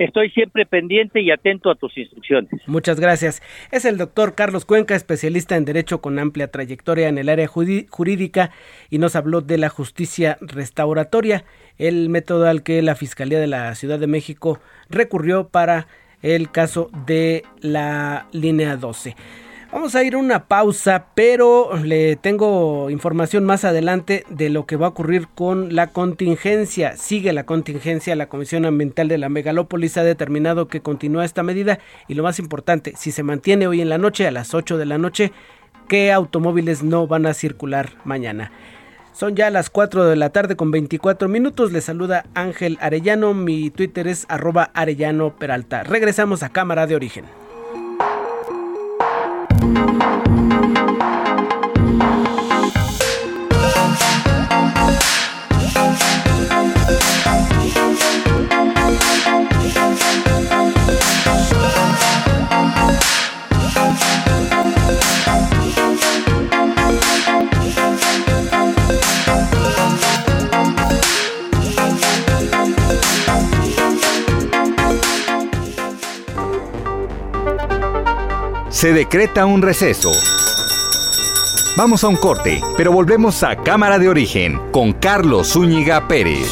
[0.00, 2.50] Estoy siempre pendiente y atento a tus instrucciones.
[2.66, 3.42] Muchas gracias.
[3.70, 8.50] Es el doctor Carlos Cuenca, especialista en Derecho con amplia trayectoria en el área jurídica
[8.88, 11.44] y nos habló de la justicia restauratoria,
[11.76, 14.58] el método al que la Fiscalía de la Ciudad de México
[14.88, 15.86] recurrió para
[16.22, 19.14] el caso de la línea 12.
[19.72, 24.74] Vamos a ir a una pausa, pero le tengo información más adelante de lo que
[24.74, 26.96] va a ocurrir con la contingencia.
[26.96, 31.78] Sigue la contingencia, la Comisión Ambiental de la Megalópolis ha determinado que continúa esta medida
[32.08, 34.86] y lo más importante, si se mantiene hoy en la noche a las 8 de
[34.86, 35.30] la noche,
[35.86, 38.50] ¿qué automóviles no van a circular mañana?
[39.12, 41.70] Son ya las 4 de la tarde con 24 minutos.
[41.70, 43.34] Les saluda Ángel Arellano.
[43.34, 45.84] Mi Twitter es arroba Arellano Peralta.
[45.84, 47.24] Regresamos a Cámara de Origen.
[78.80, 80.10] Se decreta un receso.
[81.76, 86.48] Vamos a un corte, pero volvemos a Cámara de Origen con Carlos Zúñiga Pérez.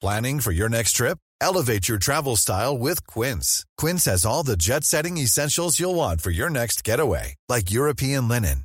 [0.00, 1.18] Planning for your next trip?
[1.40, 3.64] Elevate your travel style with Quince.
[3.78, 8.64] Quince has all the jet-setting essentials you'll want for your next getaway, like European linen,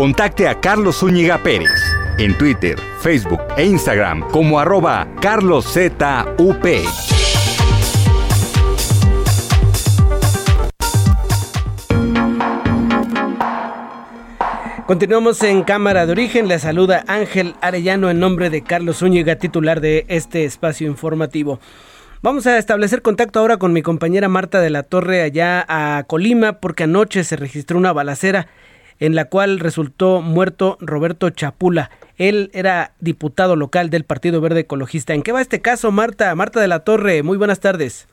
[0.00, 1.78] Contacte a Carlos Zúñiga Pérez
[2.16, 6.02] en Twitter, Facebook e Instagram como arroba carloszup.
[14.86, 16.48] Continuamos en Cámara de Origen.
[16.48, 21.60] Le saluda Ángel Arellano en nombre de Carlos Zúñiga, titular de este espacio informativo.
[22.22, 26.54] Vamos a establecer contacto ahora con mi compañera Marta de la Torre allá a Colima
[26.54, 28.48] porque anoche se registró una balacera
[29.00, 31.90] en la cual resultó muerto Roberto Chapula.
[32.16, 35.14] Él era diputado local del Partido Verde Ecologista.
[35.14, 36.32] ¿En qué va este caso, Marta?
[36.34, 38.06] Marta de la Torre, muy buenas tardes.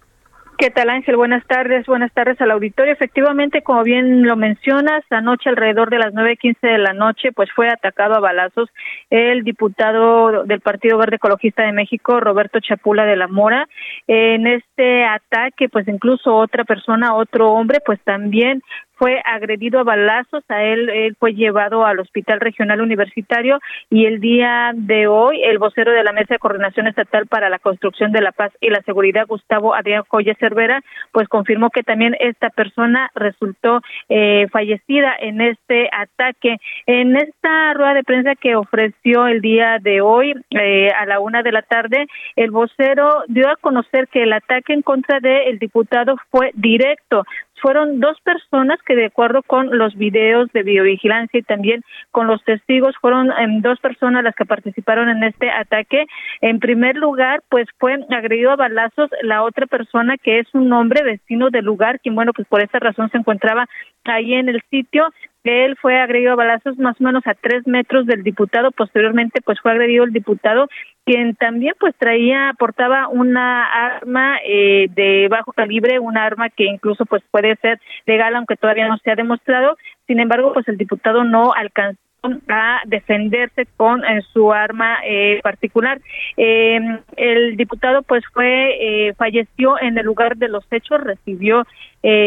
[0.57, 1.15] ¿Qué tal Ángel?
[1.17, 2.91] Buenas tardes, buenas tardes al auditorio.
[2.91, 7.51] Efectivamente, como bien lo mencionas, anoche alrededor de las nueve quince de la noche, pues
[7.55, 8.67] fue atacado a balazos
[9.11, 13.67] el diputado del Partido Verde Ecologista de México, Roberto Chapula de la Mora.
[14.07, 18.63] En este ataque, pues incluso otra persona, otro hombre, pues también
[18.97, 24.19] fue agredido a balazos, a él, él fue llevado al Hospital Regional Universitario y el
[24.19, 28.21] día de hoy el vocero de la Mesa de Coordinación Estatal para la Construcción de
[28.21, 30.81] la Paz y la Seguridad, Gustavo Adrián Joya Cervera,
[31.11, 36.57] pues confirmó que también esta persona resultó eh, fallecida en este ataque.
[36.85, 41.43] En esta rueda de prensa que ofreció el día de hoy eh, a la una
[41.43, 46.15] de la tarde, el vocero dio a conocer que el ataque en contra del diputado
[46.31, 47.23] fue directo,
[47.61, 52.43] fueron dos personas que de acuerdo con los videos de biovigilancia y también con los
[52.43, 56.05] testigos fueron em, dos personas las que participaron en este ataque.
[56.41, 61.03] En primer lugar, pues fue agredido a balazos la otra persona que es un hombre
[61.03, 63.67] vecino del lugar, quien bueno, pues por esta razón se encontraba
[64.05, 65.09] ahí en el sitio
[65.49, 68.71] él fue agredido a balazos más o menos a tres metros del diputado.
[68.71, 70.67] Posteriormente, pues fue agredido el diputado,
[71.05, 77.05] quien también pues traía, portaba una arma eh, de bajo calibre, una arma que incluso
[77.05, 79.77] pues puede ser legal, aunque todavía no se ha demostrado.
[80.07, 82.06] Sin embargo, pues el diputado no alcanzó
[82.47, 85.99] a defenderse con eh, su arma eh, particular.
[86.35, 86.79] Eh,
[87.15, 91.63] el diputado pues fue eh, falleció en el lugar de los hechos, recibió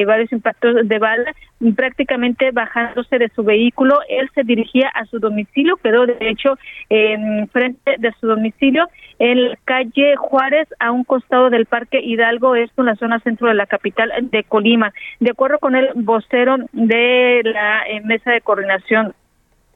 [0.06, 1.32] varios impactos de bala,
[1.74, 6.58] prácticamente bajándose de su vehículo, él se dirigía a su domicilio, quedó de hecho
[6.90, 12.56] en frente de su domicilio en la calle Juárez, a un costado del Parque Hidalgo,
[12.56, 14.92] esto en la zona centro de la capital de Colima.
[15.18, 19.14] De acuerdo con el vocero de la mesa de coordinación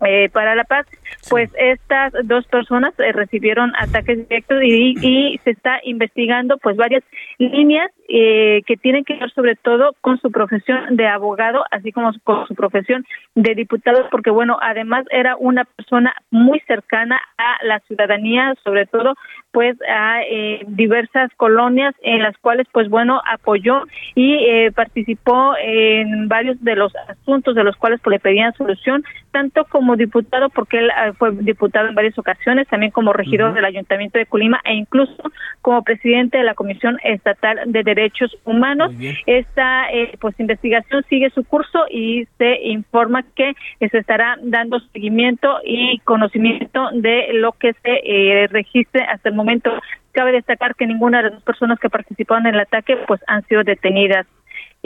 [0.04, 0.86] eh, para la paz,
[1.28, 7.02] pues estas dos personas eh, recibieron ataques directos y, y, se está investigando pues varias
[7.38, 12.12] líneas eh, que tienen que ver sobre todo con su profesión de abogado, así como
[12.22, 17.80] con su profesión de diputado, porque bueno, además era una persona muy cercana a la
[17.80, 19.14] ciudadanía, sobre todo
[19.54, 23.84] pues a eh, diversas colonias en las cuales pues bueno apoyó
[24.16, 29.04] y eh, participó en varios de los asuntos de los cuales pues, le pedían solución
[29.30, 33.64] tanto como diputado porque él eh, fue diputado en varias ocasiones también como regidor del
[33.64, 35.22] ayuntamiento de Colima e incluso
[35.62, 38.92] como presidente de la comisión estatal de derechos humanos
[39.26, 39.86] esta
[40.20, 46.88] pues investigación sigue su curso y se informa que se estará dando seguimiento y conocimiento
[46.92, 49.70] de lo que se registre hasta el momento
[50.14, 53.46] cabe destacar que ninguna de las dos personas que participaron en el ataque pues han
[53.46, 54.26] sido detenidas.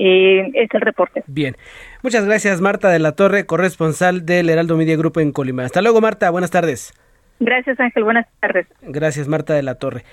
[0.00, 1.24] Eh, es el reporte.
[1.26, 1.56] Bien.
[2.02, 5.64] Muchas gracias, Marta de la Torre, corresponsal del Heraldo Media Grupo en Colima.
[5.64, 6.30] Hasta luego, Marta.
[6.30, 6.94] Buenas tardes.
[7.40, 8.04] Gracias, Ángel.
[8.04, 8.66] Buenas tardes.
[8.82, 10.04] Gracias, Marta de la Torre.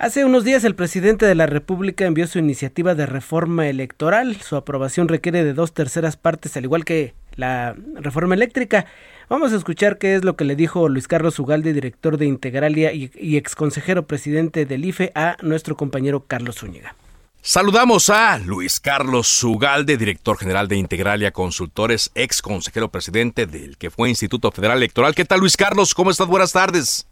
[0.00, 4.36] Hace unos días el presidente de la República envió su iniciativa de reforma electoral.
[4.40, 8.86] Su aprobación requiere de dos terceras partes, al igual que la reforma eléctrica.
[9.28, 12.92] Vamos a escuchar qué es lo que le dijo Luis Carlos Ugalde, director de Integralia
[12.92, 16.94] y, y exconsejero presidente del IFE, a nuestro compañero Carlos Zúñiga.
[17.42, 23.90] Saludamos a Luis Carlos Ugalde, director general de Integralia Consultores, ex consejero presidente del que
[23.90, 25.16] fue Instituto Federal Electoral.
[25.16, 25.92] ¿Qué tal, Luis Carlos?
[25.92, 26.28] ¿Cómo estás?
[26.28, 27.08] Buenas tardes.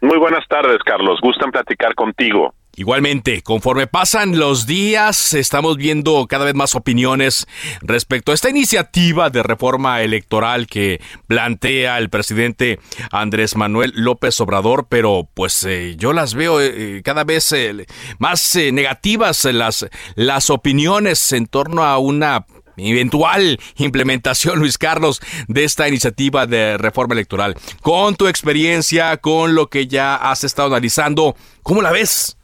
[0.00, 1.20] Muy buenas tardes, Carlos.
[1.20, 2.54] Gustan platicar contigo.
[2.78, 7.48] Igualmente, conforme pasan los días, estamos viendo cada vez más opiniones
[7.80, 12.78] respecto a esta iniciativa de reforma electoral que plantea el presidente
[13.10, 17.84] Andrés Manuel López Obrador, pero pues eh, yo las veo eh, cada vez eh,
[18.20, 22.46] más negativas las, las opiniones en torno a una
[22.78, 27.54] eventual implementación, Luis Carlos, de esta iniciativa de reforma electoral.
[27.82, 32.36] Con tu experiencia, con lo que ya has estado analizando, ¿cómo la ves?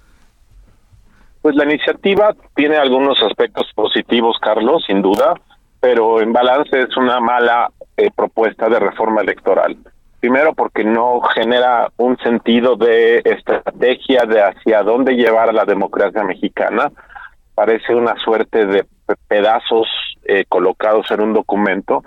[1.42, 5.34] Pues la iniciativa tiene algunos aspectos positivos, Carlos, sin duda,
[5.78, 9.76] pero en balance es una mala eh, propuesta de reforma electoral.
[10.20, 16.24] Primero porque no genera un sentido de estrategia de hacia dónde llevar a la democracia
[16.24, 16.90] mexicana.
[17.54, 18.86] Parece una suerte de
[19.28, 19.86] pedazos
[20.24, 22.04] eh, colocados en un documento.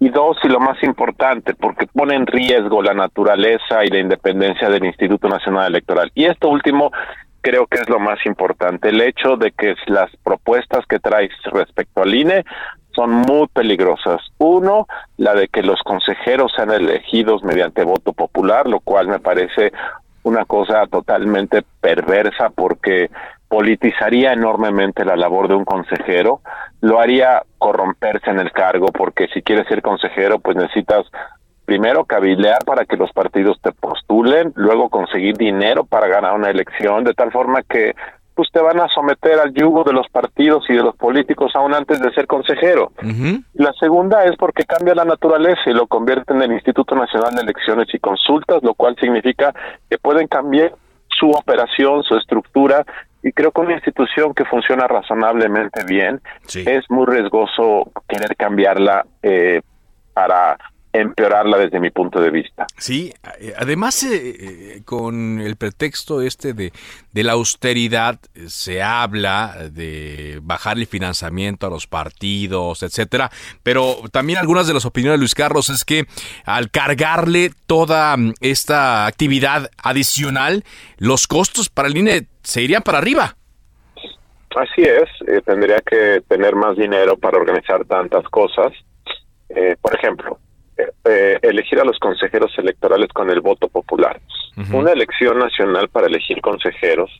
[0.00, 4.70] Y dos, y lo más importante, porque pone en riesgo la naturaleza y la independencia
[4.70, 6.12] del Instituto Nacional Electoral.
[6.14, 6.92] Y esto último
[7.40, 12.02] creo que es lo más importante, el hecho de que las propuestas que traes respecto
[12.02, 12.44] al INE
[12.94, 14.20] son muy peligrosas.
[14.38, 19.72] Uno, la de que los consejeros sean elegidos mediante voto popular, lo cual me parece
[20.28, 23.10] una cosa totalmente perversa porque
[23.48, 26.40] politizaría enormemente la labor de un consejero,
[26.80, 31.06] lo haría corromperse en el cargo porque si quieres ser consejero pues necesitas
[31.64, 37.04] primero cabildear para que los partidos te postulen, luego conseguir dinero para ganar una elección,
[37.04, 37.94] de tal forma que
[38.38, 41.74] pues te van a someter al yugo de los partidos y de los políticos aún
[41.74, 42.92] antes de ser consejero.
[43.54, 47.42] La segunda es porque cambia la naturaleza y lo convierte en el Instituto Nacional de
[47.42, 49.52] Elecciones y Consultas, lo cual significa
[49.90, 50.72] que pueden cambiar
[51.08, 52.86] su operación, su estructura,
[53.24, 56.20] y creo que una institución que funciona razonablemente bien
[56.54, 59.62] es muy riesgoso querer cambiarla eh,
[60.14, 60.56] para
[60.92, 62.66] empeorarla desde mi punto de vista.
[62.76, 66.72] Sí, eh, además eh, eh, con el pretexto este de,
[67.12, 73.30] de la austeridad se habla de bajar el financiamiento a los partidos, etcétera,
[73.62, 76.06] pero también algunas de las opiniones de Luis Carlos es que
[76.44, 80.64] al cargarle toda mm, esta actividad adicional,
[80.96, 83.36] los costos para el INE se irían para arriba.
[84.56, 88.72] Así es, tendría que tener más dinero para organizar tantas cosas.
[89.80, 90.38] por ejemplo,
[90.78, 94.20] eh, elegir a los consejeros electorales con el voto popular.
[94.72, 97.10] Una elección nacional para elegir consejeros,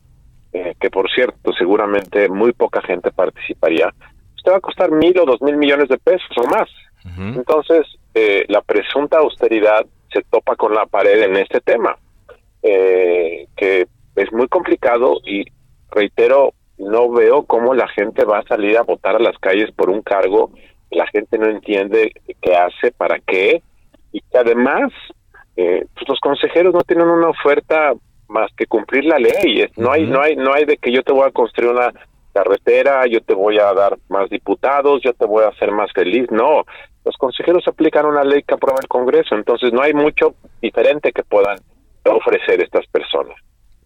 [0.52, 3.92] eh, que por cierto seguramente muy poca gente participaría,
[4.36, 6.68] usted va a costar mil o dos mil millones de pesos o más.
[7.16, 11.96] Entonces, eh, la presunta austeridad se topa con la pared en este tema,
[12.62, 15.44] que es muy complicado y
[15.90, 19.90] reitero, no veo cómo la gente va a salir a votar a las calles por
[19.90, 20.50] un cargo
[20.90, 23.62] la gente no entiende qué hace, para qué,
[24.12, 24.92] y que además
[25.56, 27.92] eh, pues los consejeros no tienen una oferta
[28.28, 29.66] más que cumplir la ley.
[29.76, 31.92] No hay, no hay, no hay de que yo te voy a construir una
[32.32, 36.30] carretera, yo te voy a dar más diputados, yo te voy a hacer más feliz.
[36.30, 36.64] No,
[37.04, 41.24] los consejeros aplican una ley que aprueba el Congreso, entonces no hay mucho diferente que
[41.24, 41.58] puedan
[42.04, 43.36] ofrecer estas personas.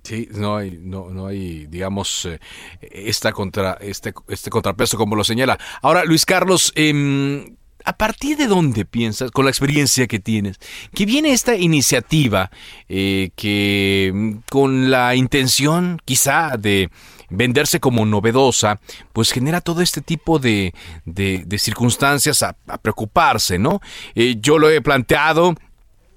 [0.02, 2.40] Sí, no hay, no, no hay, digamos, eh,
[2.80, 5.58] esta contra, este, este contrapeso como lo señala.
[5.80, 10.58] Ahora, Luis Carlos, eh, ¿a partir de dónde piensas, con la experiencia que tienes,
[10.94, 12.50] que viene esta iniciativa
[12.88, 16.90] eh, que mm, con la intención quizá de
[17.32, 18.80] venderse como novedosa,
[19.12, 23.80] pues genera todo este tipo de, de, circunstancias a, a, preocuparse, ¿no?
[24.14, 25.54] Eh, yo lo he planteado,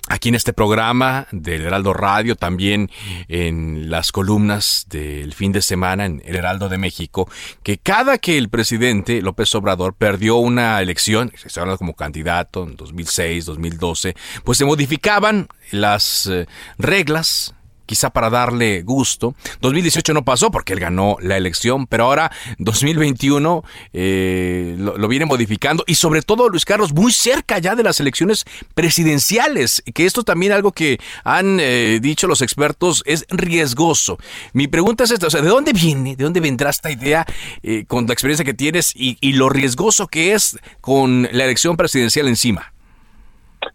[0.07, 2.91] aquí en este programa del Heraldo Radio, también
[3.27, 7.29] en las columnas del fin de semana en el Heraldo de México,
[7.63, 12.75] que cada que el presidente López Obrador perdió una elección, se hablando como candidato en
[12.75, 16.45] 2006, 2012, pues se modificaban las eh,
[16.77, 17.54] reglas
[17.85, 19.35] quizá para darle gusto.
[19.61, 23.63] 2018 no pasó porque él ganó la elección, pero ahora 2021
[23.93, 28.45] eh, lo, viene modificando y sobre todo Luis Carlos muy cerca ya de las elecciones
[28.73, 34.17] presidenciales, que esto también algo que han eh, dicho los expertos es riesgoso.
[34.53, 37.25] Mi pregunta es esta, o sea, ¿de dónde viene, de dónde vendrá esta idea
[37.63, 41.77] eh, con la experiencia que tienes y, y lo riesgoso que es con la elección
[41.77, 42.73] presidencial encima?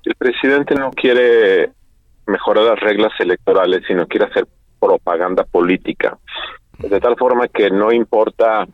[0.05, 1.71] El presidente no quiere
[2.31, 4.47] mejorar las reglas electorales, sino quiere hacer
[4.79, 6.19] propaganda política.
[6.79, 8.67] De tal forma que no importa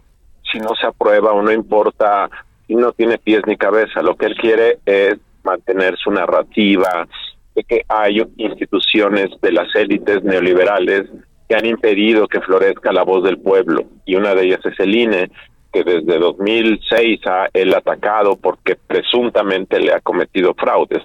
[0.50, 2.30] si no se aprueba o no importa
[2.66, 7.06] si no tiene pies ni cabeza, lo que él quiere es mantener su narrativa
[7.54, 11.04] de que hay instituciones de las élites neoliberales
[11.48, 13.84] que han impedido que florezca la voz del pueblo.
[14.04, 15.30] Y una de ellas es el INE
[15.72, 21.02] que desde 2006 ha él atacado porque presuntamente le ha cometido fraudes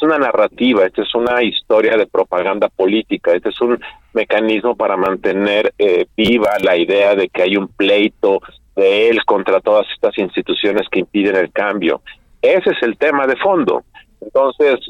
[0.00, 3.78] es una narrativa, esta es una historia de propaganda política, este es un
[4.14, 8.40] mecanismo para mantener eh, viva la idea de que hay un pleito
[8.76, 12.00] de él contra todas estas instituciones que impiden el cambio.
[12.40, 13.84] Ese es el tema de fondo.
[14.20, 14.80] Entonces,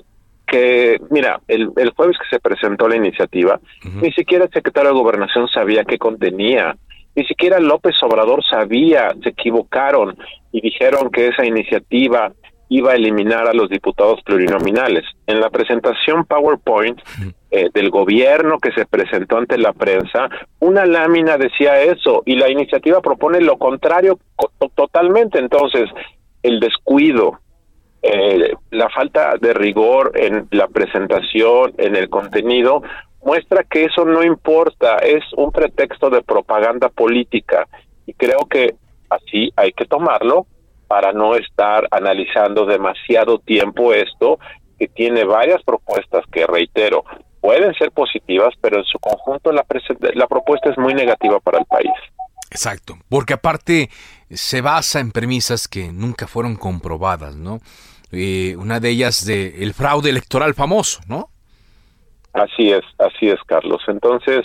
[0.46, 3.60] que, mira, el, el jueves que se presentó la iniciativa,
[4.00, 6.76] ni siquiera el secretario de Gobernación sabía qué contenía,
[7.16, 10.16] ni siquiera López Obrador sabía, se equivocaron
[10.52, 12.32] y dijeron que esa iniciativa
[12.70, 15.04] iba a eliminar a los diputados plurinominales.
[15.26, 17.00] En la presentación PowerPoint
[17.50, 20.28] eh, del gobierno que se presentó ante la prensa,
[20.60, 24.20] una lámina decía eso y la iniciativa propone lo contrario
[24.76, 25.40] totalmente.
[25.40, 25.90] Entonces,
[26.44, 27.40] el descuido,
[28.02, 32.82] eh, la falta de rigor en la presentación, en el contenido,
[33.24, 37.66] muestra que eso no importa, es un pretexto de propaganda política
[38.06, 38.76] y creo que
[39.10, 40.46] así hay que tomarlo
[40.90, 44.40] para no estar analizando demasiado tiempo esto,
[44.76, 47.04] que tiene varias propuestas que, reitero,
[47.40, 49.64] pueden ser positivas, pero en su conjunto la,
[50.14, 51.92] la propuesta es muy negativa para el país.
[52.50, 53.88] Exacto, porque aparte
[54.30, 57.60] se basa en premisas que nunca fueron comprobadas, ¿no?
[58.10, 61.28] Eh, una de ellas de el fraude electoral famoso, ¿no?
[62.32, 63.80] Así es, así es, Carlos.
[63.86, 64.44] Entonces,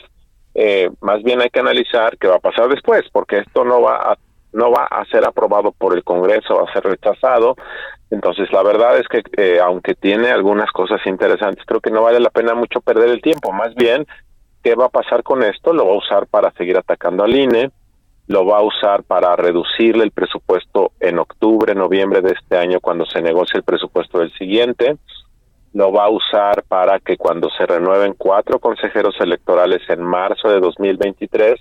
[0.54, 4.12] eh, más bien hay que analizar qué va a pasar después, porque esto no va
[4.12, 4.18] a
[4.56, 7.56] no va a ser aprobado por el Congreso, va a ser rechazado.
[8.10, 12.22] Entonces, la verdad es que eh, aunque tiene algunas cosas interesantes, creo que no vale
[12.22, 13.52] la pena mucho perder el tiempo.
[13.52, 14.08] Más bien,
[14.64, 15.74] ¿qué va a pasar con esto?
[15.74, 17.72] Lo va a usar para seguir atacando al INE,
[18.28, 23.06] lo va a usar para reducirle el presupuesto en octubre, noviembre de este año, cuando
[23.06, 24.96] se negocie el presupuesto del siguiente.
[25.74, 30.62] Lo va a usar para que cuando se renueven cuatro consejeros electorales en marzo de
[30.62, 31.56] 2023,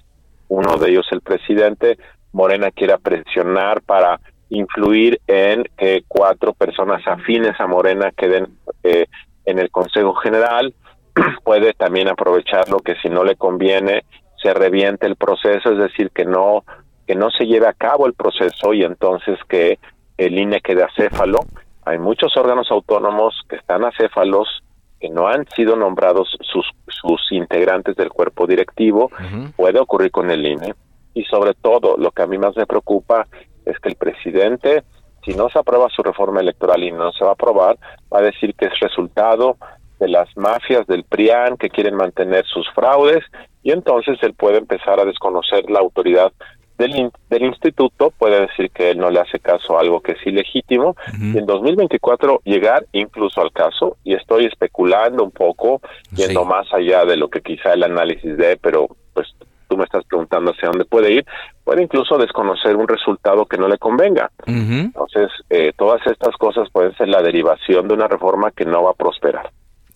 [0.47, 1.99] uno de ellos el presidente,
[2.35, 4.20] Morena quiera presionar para
[4.51, 9.07] influir en que cuatro personas afines a Morena queden eh,
[9.47, 10.74] en el Consejo General.
[11.45, 14.05] Puede también aprovecharlo que si no le conviene
[14.43, 16.64] se reviente el proceso, es decir, que no
[17.07, 19.78] que no se lleve a cabo el proceso y entonces que
[20.16, 21.41] el INE quede acéfalo.
[21.85, 24.64] Hay muchos órganos autónomos que están acéfalos,
[24.99, 29.11] que no han sido nombrados sus, sus integrantes del cuerpo directivo.
[29.55, 30.74] Puede ocurrir con el INE
[31.15, 33.27] y sobre todo lo que a mí más me preocupa
[33.65, 34.83] es que el presidente,
[35.25, 37.79] si no se aprueba su reforma electoral y no se va a aprobar,
[38.12, 39.57] va a decir que es resultado
[39.99, 43.25] de las mafias del PRIAN que quieren mantener sus fraudes
[43.62, 46.33] y entonces él puede empezar a desconocer la autoridad
[46.77, 50.27] del, del instituto, puede decir que él no le hace caso a algo que es
[50.27, 55.81] ilegítimo y en 2024 llegar incluso al caso y estoy especulando un poco,
[56.15, 59.29] yendo más allá de lo que quizá el análisis de, pero pues
[59.75, 61.27] tú me estás preguntando hacia dónde puede ir,
[61.64, 64.31] puede incluso desconocer un resultado que no le convenga.
[64.47, 68.93] Entonces, eh, todas estas cosas pueden ser la derivación de una reforma que no va
[68.93, 69.51] a prosperar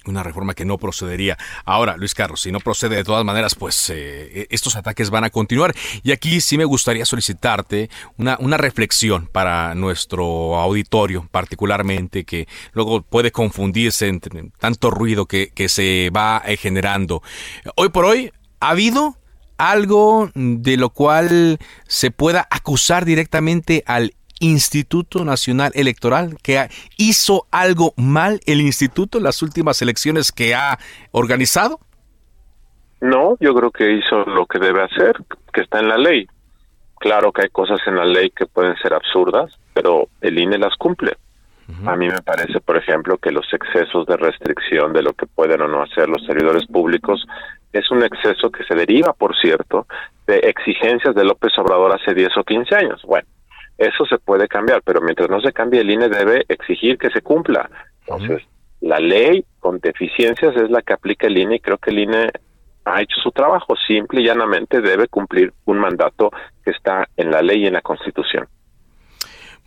[0.06, 1.36] una reforma que no procedería.
[1.66, 5.28] Ahora, Luis Carlos, si no procede de todas maneras, pues eh, estos ataques van a
[5.28, 5.74] continuar.
[6.02, 13.02] Y aquí sí me gustaría solicitarte una, una reflexión para nuestro auditorio, particularmente, que luego
[13.02, 17.22] puede confundirse entre tanto ruido que, que se va eh, generando.
[17.76, 19.17] Hoy por hoy, ¿ha habido
[19.58, 27.92] algo de lo cual se pueda acusar directamente al Instituto Nacional Electoral, que hizo algo
[27.96, 30.78] mal el instituto en las últimas elecciones que ha
[31.10, 31.80] organizado?
[33.00, 35.16] No, yo creo que hizo lo que debe hacer,
[35.52, 36.26] que está en la ley.
[36.98, 40.76] Claro que hay cosas en la ley que pueden ser absurdas, pero el INE las
[40.76, 41.16] cumple.
[41.86, 45.60] A mí me parece, por ejemplo, que los excesos de restricción de lo que pueden
[45.60, 47.26] o no hacer los servidores públicos
[47.72, 49.86] es un exceso que se deriva, por cierto,
[50.26, 53.02] de exigencias de López Obrador hace 10 o 15 años.
[53.04, 53.28] Bueno,
[53.76, 57.20] eso se puede cambiar, pero mientras no se cambie, el INE debe exigir que se
[57.20, 57.70] cumpla.
[58.06, 58.42] Entonces,
[58.80, 62.30] la ley con deficiencias es la que aplica el INE y creo que el INE
[62.84, 66.30] ha hecho su trabajo, simple y llanamente debe cumplir un mandato
[66.64, 68.48] que está en la ley y en la Constitución.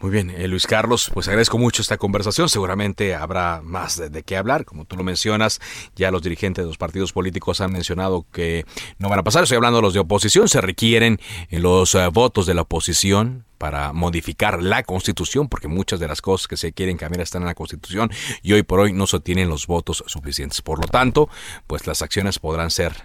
[0.02, 2.50] Muy bien, eh, Luis Carlos, pues agradezco mucho esta conversación.
[2.50, 4.66] Seguramente habrá más de, qué hablar.
[4.66, 5.62] Como tú lo mencionas,
[5.96, 8.66] ya los dirigentes de los partidos políticos han mencionado que
[8.98, 9.44] no van a pasar.
[9.44, 10.50] Estoy hablando de los de oposición.
[10.50, 16.00] Se requieren eh, los eh, votos de la oposición para modificar la constitución, porque muchas
[16.00, 18.10] de las cosas que se quieren cambiar están en la constitución
[18.42, 20.64] y hoy por hoy no se tienen los votos suficientes.
[20.64, 21.30] Por lo tanto,
[21.68, 22.96] pues las acciones podrán ser,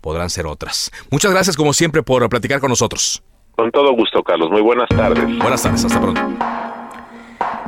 [0.00, 0.92] podrán ser otras.
[1.10, 3.24] Muchas gracias como siempre por platicar con nosotros.
[3.56, 4.50] Con todo gusto, Carlos.
[4.50, 5.24] Muy buenas tardes.
[5.38, 6.20] Buenas tardes, hasta pronto.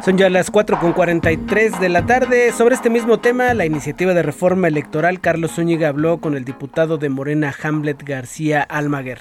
[0.05, 2.53] Son ya las 4.43 de la tarde.
[2.53, 6.99] Sobre este mismo tema, la iniciativa de reforma electoral, Carlos Zúñiga habló con el diputado
[6.99, 9.21] de Morena, Hamlet García Almaguer.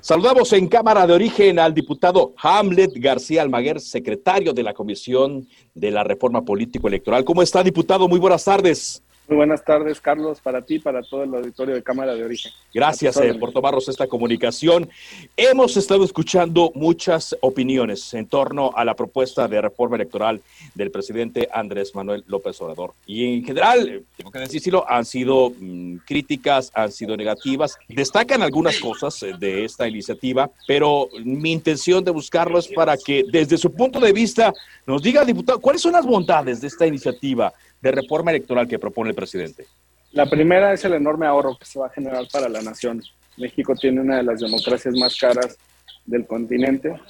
[0.00, 5.90] Saludamos en Cámara de Origen al diputado Hamlet García Almaguer, secretario de la Comisión de
[5.90, 7.24] la Reforma Político Electoral.
[7.24, 8.08] ¿Cómo está, diputado?
[8.08, 9.02] Muy buenas tardes.
[9.30, 12.50] Muy buenas tardes, Carlos, para ti, para todo el auditorio de Cámara de Origen.
[12.74, 14.90] Gracias eh, por tomarnos esta comunicación.
[15.36, 20.40] Hemos estado escuchando muchas opiniones en torno a la propuesta de reforma electoral
[20.74, 22.92] del presidente Andrés Manuel López Obrador.
[23.06, 27.78] Y en general, eh, tengo que decirlo, han sido mm, críticas, han sido negativas.
[27.86, 33.24] Destacan algunas cosas eh, de esta iniciativa, pero mi intención de buscarlo es para que
[33.30, 34.52] desde su punto de vista
[34.88, 39.10] nos diga, diputado, cuáles son las bondades de esta iniciativa de reforma electoral que propone
[39.10, 39.66] el presidente?
[40.12, 43.02] La primera es el enorme ahorro que se va a generar para la nación.
[43.36, 45.56] México tiene una de las democracias más caras
[46.04, 47.00] del continente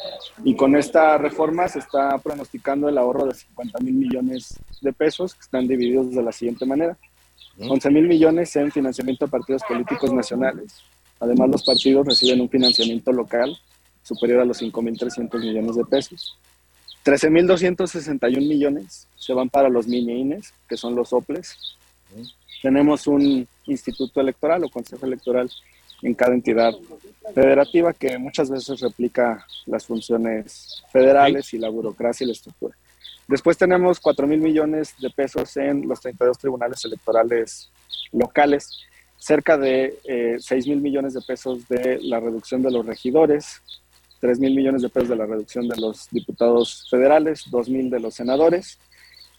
[0.44, 5.34] y con esta reforma se está pronosticando el ahorro de 50 mil millones de pesos
[5.34, 6.98] que están divididos de la siguiente manera.
[7.58, 10.82] 11 mil millones en financiamiento de partidos políticos nacionales.
[11.18, 13.56] Además, los partidos reciben un financiamiento local
[14.02, 16.38] superior a los 5.300 millones de pesos.
[17.04, 21.76] 13.261 millones se van para los mini-INES, que son los OPLES.
[22.62, 25.50] Tenemos un instituto electoral o consejo electoral
[26.02, 26.72] en cada entidad
[27.34, 32.74] federativa que muchas veces replica las funciones federales y la burocracia y la estructura.
[33.28, 37.70] Después tenemos 4 mil millones de pesos en los 32 tribunales electorales
[38.12, 38.80] locales,
[39.18, 43.60] cerca de eh, 6 mil millones de pesos de la reducción de los regidores,
[44.20, 48.00] 3 mil millones de pesos de la reducción de los diputados federales, 2 mil de
[48.00, 48.78] los senadores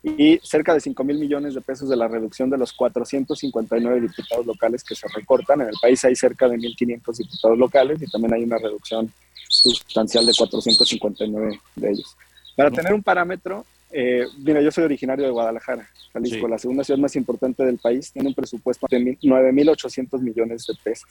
[0.03, 4.45] y cerca de 5 mil millones de pesos de la reducción de los 459 diputados
[4.45, 5.61] locales que se recortan.
[5.61, 9.11] En el país hay cerca de 1.500 diputados locales y también hay una reducción
[9.47, 12.17] sustancial de 459 de ellos.
[12.55, 16.99] Para tener un parámetro, eh, mira, yo soy originario de Guadalajara, Jalisco, la segunda ciudad
[16.99, 21.09] más importante del país, tiene un presupuesto de 9.800 millones de pesos.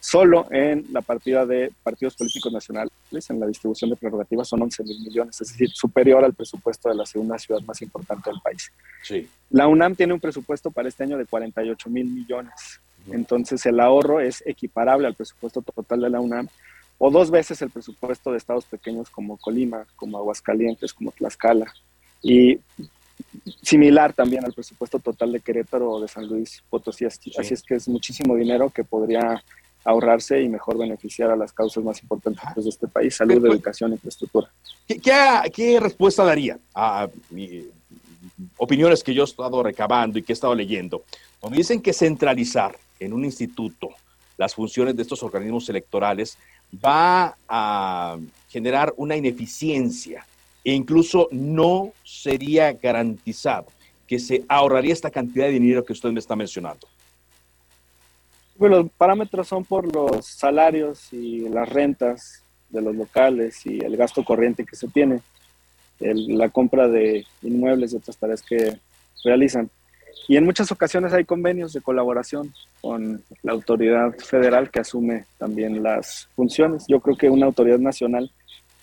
[0.00, 2.92] Solo en la partida de partidos políticos nacionales,
[3.28, 7.06] en la distribución de prerrogativas, son 11.000 millones, es decir, superior al presupuesto de la
[7.06, 8.70] segunda ciudad más importante del país.
[9.50, 12.80] La UNAM tiene un presupuesto para este año de 48 mil millones.
[13.10, 16.48] Entonces, el ahorro es equiparable al presupuesto total de la UNAM
[16.98, 21.72] o dos veces el presupuesto de estados pequeños como Colima, como Aguascalientes, como Tlaxcala,
[22.22, 22.58] y
[23.62, 27.04] similar también al presupuesto total de Querétaro o de San Luis Potosí.
[27.04, 29.42] Así es que es muchísimo dinero que podría
[29.84, 33.92] ahorrarse y mejor beneficiar a las causas más importantes de este país, salud, pues, educación,
[33.92, 34.50] infraestructura.
[34.86, 35.00] ¿Qué,
[35.52, 37.08] qué, respuesta daría a
[38.56, 41.04] opiniones que yo he estado recabando y que he estado leyendo?
[41.40, 43.90] Donde dicen que centralizar en un instituto
[44.36, 46.36] las funciones de estos organismos electorales
[46.84, 50.26] va a generar una ineficiencia
[50.66, 53.66] e incluso no sería garantizado
[54.04, 56.88] que se ahorraría esta cantidad de dinero que usted me está mencionando.
[58.56, 63.96] Bueno, los parámetros son por los salarios y las rentas de los locales y el
[63.96, 65.20] gasto corriente que se tiene,
[66.00, 68.76] la compra de inmuebles y otras tareas que
[69.24, 69.70] realizan.
[70.26, 75.80] Y en muchas ocasiones hay convenios de colaboración con la autoridad federal que asume también
[75.84, 76.86] las funciones.
[76.88, 78.32] Yo creo que una autoridad nacional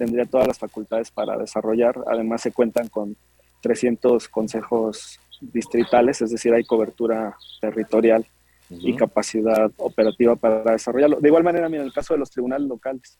[0.04, 1.96] tendría todas las facultades para desarrollar.
[2.08, 3.16] Además, se cuentan con
[3.62, 8.26] 300 consejos distritales, es decir, hay cobertura territorial
[8.70, 11.22] y capacidad operativa para desarrollarlo.
[11.22, 13.18] De igual manera, mira, en el caso de los tribunales locales,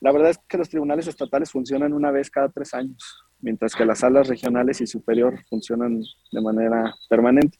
[0.00, 3.84] la verdad es que los tribunales estatales funcionan una vez cada tres años, mientras que
[3.84, 6.02] las salas regionales y superior funcionan
[6.32, 7.58] de manera permanente.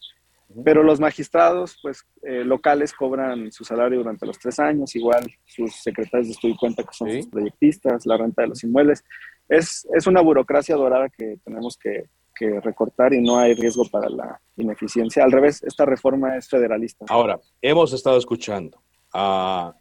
[0.64, 5.74] Pero los magistrados pues, eh, locales cobran su salario durante los tres años, igual sus
[5.74, 9.05] secretarios de estudio y cuenta que son sus proyectistas, la renta de los inmuebles.
[9.49, 14.09] Es, es una burocracia dorada que tenemos que, que, recortar y no hay riesgo para
[14.09, 15.22] la ineficiencia.
[15.22, 17.05] Al revés, esta reforma es federalista.
[17.09, 18.82] Ahora, hemos estado escuchando
[19.12, 19.74] a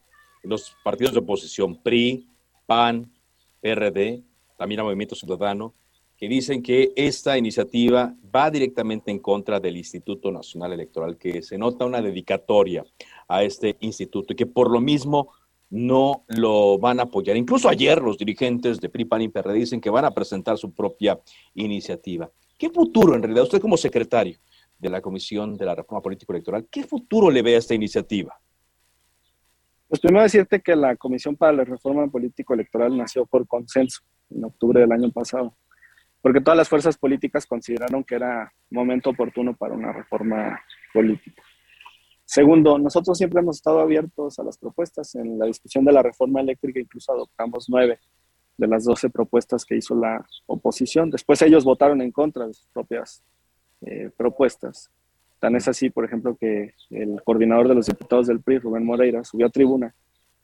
[0.43, 2.27] los partidos de oposición, PRI,
[2.65, 3.09] PAN,
[3.61, 4.23] PRD,
[4.57, 5.73] también a Movimiento Ciudadano,
[6.17, 11.59] que dicen que esta iniciativa va directamente en contra del Instituto Nacional Electoral, que se
[11.59, 12.83] nota una dedicatoria
[13.27, 15.31] a este instituto y que por lo mismo
[15.69, 17.37] no lo van a apoyar.
[17.37, 21.19] Incluso ayer los dirigentes de PRI, y PRD dicen que van a presentar su propia
[21.53, 22.31] iniciativa.
[22.57, 24.39] ¿Qué futuro en realidad, usted como secretario
[24.79, 28.39] de la Comisión de la Reforma Político Electoral, qué futuro le ve a esta iniciativa?
[29.87, 34.43] Pues primero decirte que la Comisión para la Reforma Político Electoral nació por consenso en
[34.43, 35.55] octubre del año pasado,
[36.27, 40.59] porque todas las fuerzas políticas consideraron que era momento oportuno para una reforma
[40.93, 41.41] política.
[42.25, 45.15] Segundo, nosotros siempre hemos estado abiertos a las propuestas.
[45.15, 47.99] En la discusión de la reforma eléctrica incluso adoptamos nueve
[48.57, 51.09] de las doce propuestas que hizo la oposición.
[51.09, 53.23] Después ellos votaron en contra de sus propias
[53.85, 54.91] eh, propuestas.
[55.39, 59.23] Tan es así, por ejemplo, que el coordinador de los diputados del PRI, Rubén Moreira,
[59.23, 59.95] subió a tribuna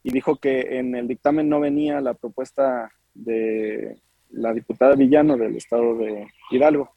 [0.01, 4.01] y dijo que en el dictamen no venía la propuesta de
[4.33, 6.89] la diputada Villano del estado de Hidalgo.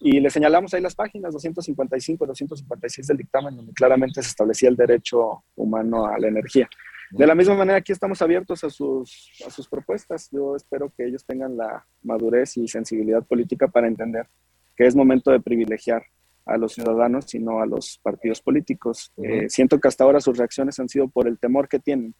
[0.00, 4.68] Y le señalamos ahí las páginas 255 y 256 del dictamen, donde claramente se establecía
[4.68, 6.68] el derecho humano a la energía.
[7.10, 10.28] De la misma manera, aquí estamos abiertos a sus, a sus propuestas.
[10.30, 14.26] Yo espero que ellos tengan la madurez y sensibilidad política para entender
[14.76, 16.04] que es momento de privilegiar
[16.44, 19.12] a los ciudadanos y no a los partidos políticos.
[19.16, 22.14] Eh, siento que hasta ahora sus reacciones han sido por el temor que tienen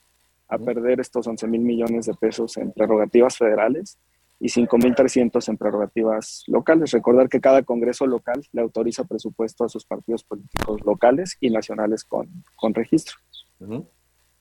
[0.49, 3.99] a perder estos 11 mil millones de pesos en prerrogativas federales
[4.41, 6.93] y 5.300 en prerrogativas locales.
[6.93, 12.05] Recordar que cada Congreso local le autoriza presupuesto a sus partidos políticos locales y nacionales
[12.05, 13.17] con, con registro.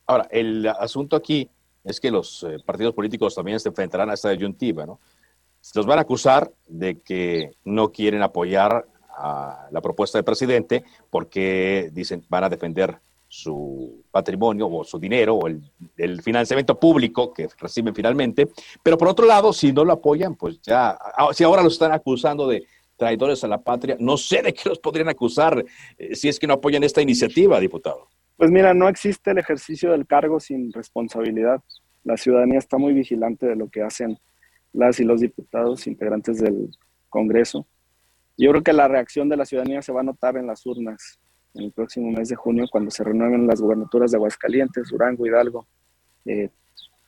[0.06, 1.50] Ahora, el asunto aquí
[1.84, 5.00] es que los eh, partidos políticos también se enfrentarán a esta disyuntiva, ¿no?
[5.74, 8.86] Los van a acusar de que no quieren apoyar
[9.18, 15.36] a la propuesta del presidente porque dicen van a defender su patrimonio o su dinero
[15.36, 18.48] o el, financiamiento público que reciben finalmente,
[18.82, 21.92] pero por otro lado, si no lo apoyan, pues ya, ah, si ahora los están
[21.92, 22.66] acusando de
[22.96, 25.64] traidores a la patria, no sé de qué los podrían acusar
[25.98, 28.08] eh, si es que no apoyan esta iniciativa, diputado.
[28.38, 31.62] Pues mira, no existe el ejercicio del cargo sin responsabilidad.
[32.04, 34.18] La ciudadanía está muy vigilante de lo que hacen
[34.74, 36.70] las y los diputados integrantes del
[37.10, 37.68] Congreso.
[38.38, 41.20] Yo creo que la reacción de la ciudadanía se va a notar en las urnas
[41.58, 45.68] en el próximo mes de junio, cuando se renueven las gubernaturas de Aguascalientes, Durango, Hidalgo,
[46.26, 46.50] eh,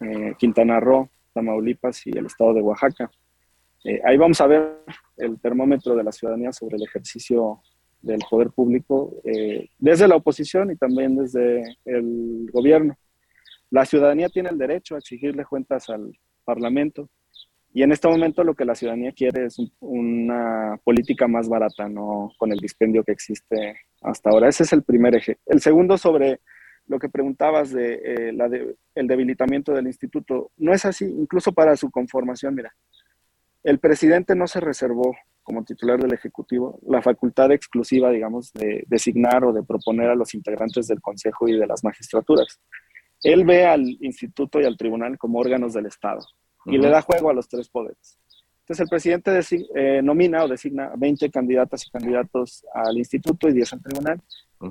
[0.01, 3.11] eh, Quintana Roo, Tamaulipas y el estado de Oaxaca.
[3.83, 4.79] Eh, ahí vamos a ver
[5.17, 7.61] el termómetro de la ciudadanía sobre el ejercicio
[8.01, 9.21] del poder público
[9.77, 12.97] desde la oposición y también desde el gobierno.
[13.71, 17.09] La ciudadanía tiene el derecho a exigirle cuentas al Parlamento
[17.73, 22.31] y en este momento lo que la ciudadanía quiere es una política más barata, no
[22.37, 24.49] con el dispendio que existe hasta ahora.
[24.49, 25.37] Ese es el primer eje.
[25.45, 26.41] El segundo sobre
[26.87, 28.49] lo que preguntabas de, eh, la
[28.95, 32.73] el debilitamiento del instituto, no es así, incluso para su conformación, mira,
[33.63, 39.43] el presidente no se reservó como titular del Ejecutivo la facultad exclusiva, digamos, de designar
[39.43, 42.59] o de proponer a los integrantes del Consejo y de las magistraturas.
[43.23, 46.21] Él ve al instituto y al tribunal como órganos del Estado
[46.65, 48.17] y le da juego a los tres poderes.
[48.69, 49.39] Entonces el presidente
[49.73, 54.21] eh, nomina o designa 20 candidatas y candidatos al instituto y 10 al tribunal.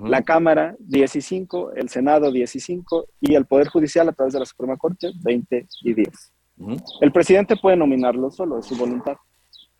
[0.05, 1.37] La Cámara 15,
[1.75, 2.85] el Senado 15
[3.23, 6.09] y el Poder Judicial a través de la Suprema Corte 20 y 10.
[7.01, 9.17] El presidente puede nominarlo solo, de su voluntad.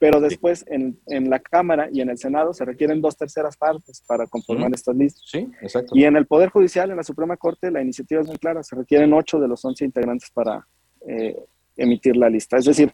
[0.01, 4.03] Pero después en, en, la Cámara y en el Senado se requieren dos terceras partes
[4.05, 5.23] para conformar estas listas.
[5.27, 5.95] Sí, exacto.
[5.95, 8.65] Y en el Poder Judicial, en la Suprema Corte, la iniciativa es muy clara.
[8.65, 10.67] Se requieren ocho de los 11 integrantes para
[11.07, 11.37] eh,
[11.79, 12.59] emitir la lista.
[12.59, 12.93] Es decir,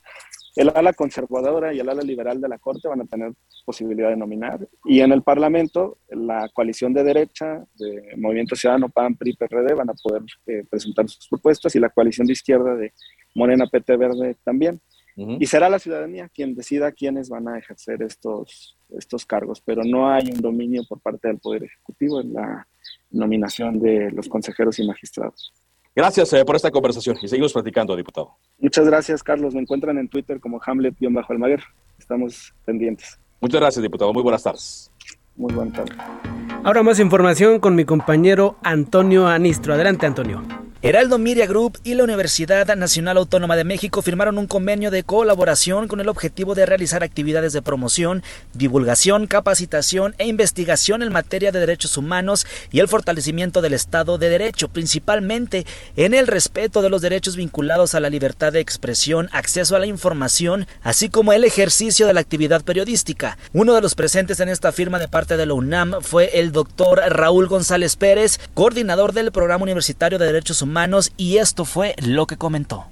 [0.56, 3.32] el ala conservadora y el ala liberal de la Corte van a tener
[3.64, 4.68] posibilidad de nominar.
[4.84, 9.90] Y en el Parlamento, la coalición de derecha, de Movimiento Ciudadano, PAN, PRI, PRD, van
[9.90, 12.92] a poder eh, presentar sus propuestas y la coalición de izquierda de
[13.34, 14.80] Morena, PT, Verde también.
[15.16, 20.10] Y será la ciudadanía quien decida quiénes van a ejercer estos, estos cargos, pero no
[20.10, 22.66] hay un dominio por parte del Poder Ejecutivo en la
[23.10, 25.52] nominación de los consejeros y magistrados.
[25.94, 28.32] Gracias eh, por esta conversación y seguimos platicando, diputado.
[28.58, 29.54] Muchas gracias, Carlos.
[29.54, 31.62] Me encuentran en Twitter como Hamlet-Almaguer.
[31.98, 33.18] Estamos pendientes.
[33.40, 34.12] Muchas gracias, diputado.
[34.12, 34.90] Muy buenas tardes.
[35.36, 35.96] Muy buenas tardes.
[36.64, 39.74] Ahora más información con mi compañero Antonio Anistro.
[39.74, 40.42] Adelante, Antonio.
[40.86, 45.88] Heraldo Media Group y la Universidad Nacional Autónoma de México firmaron un convenio de colaboración
[45.88, 48.22] con el objetivo de realizar actividades de promoción,
[48.52, 54.28] divulgación, capacitación e investigación en materia de derechos humanos y el fortalecimiento del Estado de
[54.28, 55.64] Derecho, principalmente
[55.96, 59.86] en el respeto de los derechos vinculados a la libertad de expresión, acceso a la
[59.86, 63.38] información, así como el ejercicio de la actividad periodística.
[63.54, 67.00] Uno de los presentes en esta firma de parte de la UNAM fue el doctor
[67.08, 70.73] Raúl González Pérez, coordinador del Programa Universitario de Derechos Humanos
[71.16, 72.86] y esto fue lo que comentó.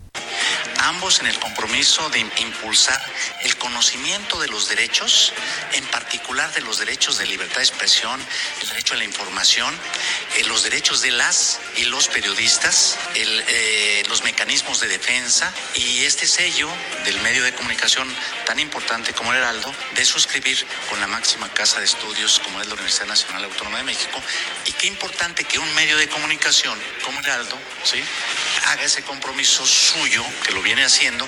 [0.80, 3.00] Ambos en el compromiso de impulsar
[3.42, 5.32] el conocimiento de los derechos,
[5.72, 8.20] en particular de los derechos de libertad de expresión,
[8.60, 9.74] el derecho a la información,
[10.36, 16.26] eh, los derechos de las y los periodistas, eh, los mecanismos de defensa y este
[16.26, 16.68] sello
[17.04, 18.12] del medio de comunicación
[18.46, 22.66] tan importante como el Heraldo, de suscribir con la máxima casa de estudios como es
[22.66, 24.20] la Universidad Nacional Autónoma de México.
[24.66, 28.02] Y qué importante que un medio de comunicación como Heraldo ¿sí?
[28.66, 31.26] haga ese compromiso suyo, que lo viene haciendo,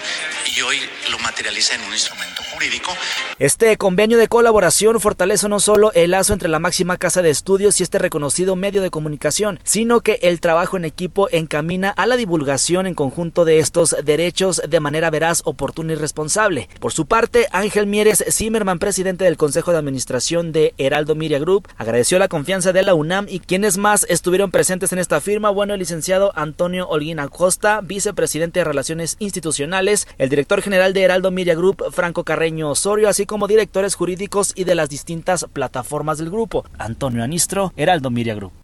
[0.57, 0.77] y hoy
[1.11, 2.93] lo materializa en un instrumento jurídico.
[3.39, 7.81] Este convenio de colaboración fortalece no solo el lazo entre la máxima casa de estudios
[7.81, 12.17] y este reconocido medio de comunicación, sino que el trabajo en equipo encamina a la
[12.17, 16.69] divulgación en conjunto de estos derechos de manera veraz, oportuna y responsable.
[16.79, 21.69] Por su parte, Ángel Mieres Zimmerman, presidente del Consejo de Administración de Heraldo Media Group,
[21.77, 25.75] agradeció la confianza de la UNAM y quienes más estuvieron presentes en esta firma, bueno,
[25.75, 31.55] el licenciado Antonio Holguín Acosta, vicepresidente de Relaciones Institucionales, el director general de Heraldo Media
[31.55, 36.65] Group, Franco Carreño Osorio, así como directores jurídicos y de las distintas plataformas del grupo.
[36.79, 38.64] Antonio Anistro, Heraldo Media Group.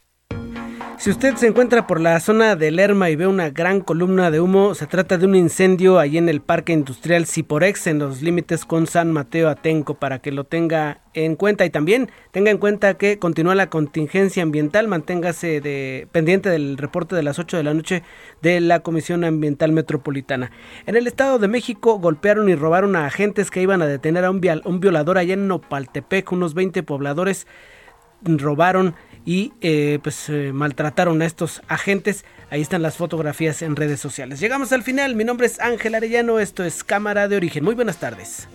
[1.00, 4.38] Si usted se encuentra por la zona de Lerma y ve una gran columna de
[4.38, 8.66] humo, se trata de un incendio ahí en el Parque Industrial Ciporex, en los límites
[8.66, 11.64] con San Mateo Atenco, para que lo tenga en cuenta.
[11.64, 17.16] Y también tenga en cuenta que continúa la contingencia ambiental, manténgase de, pendiente del reporte
[17.16, 18.02] de las 8 de la noche
[18.42, 20.50] de la Comisión Ambiental Metropolitana.
[20.84, 24.30] En el Estado de México golpearon y robaron a agentes que iban a detener a
[24.30, 27.46] un, un violador allá en Nopaltepec, unos 20 pobladores
[28.22, 28.94] robaron
[29.24, 32.24] y eh, pues eh, maltrataron a estos agentes.
[32.50, 34.40] Ahí están las fotografías en redes sociales.
[34.40, 35.14] Llegamos al final.
[35.14, 36.38] Mi nombre es Ángel Arellano.
[36.38, 37.64] Esto es Cámara de Origen.
[37.64, 38.48] Muy buenas tardes.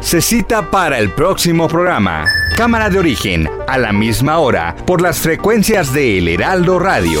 [0.00, 2.24] Se cita para el próximo programa.
[2.56, 7.20] Cámara de Origen, a la misma hora, por las frecuencias de El Heraldo Radio.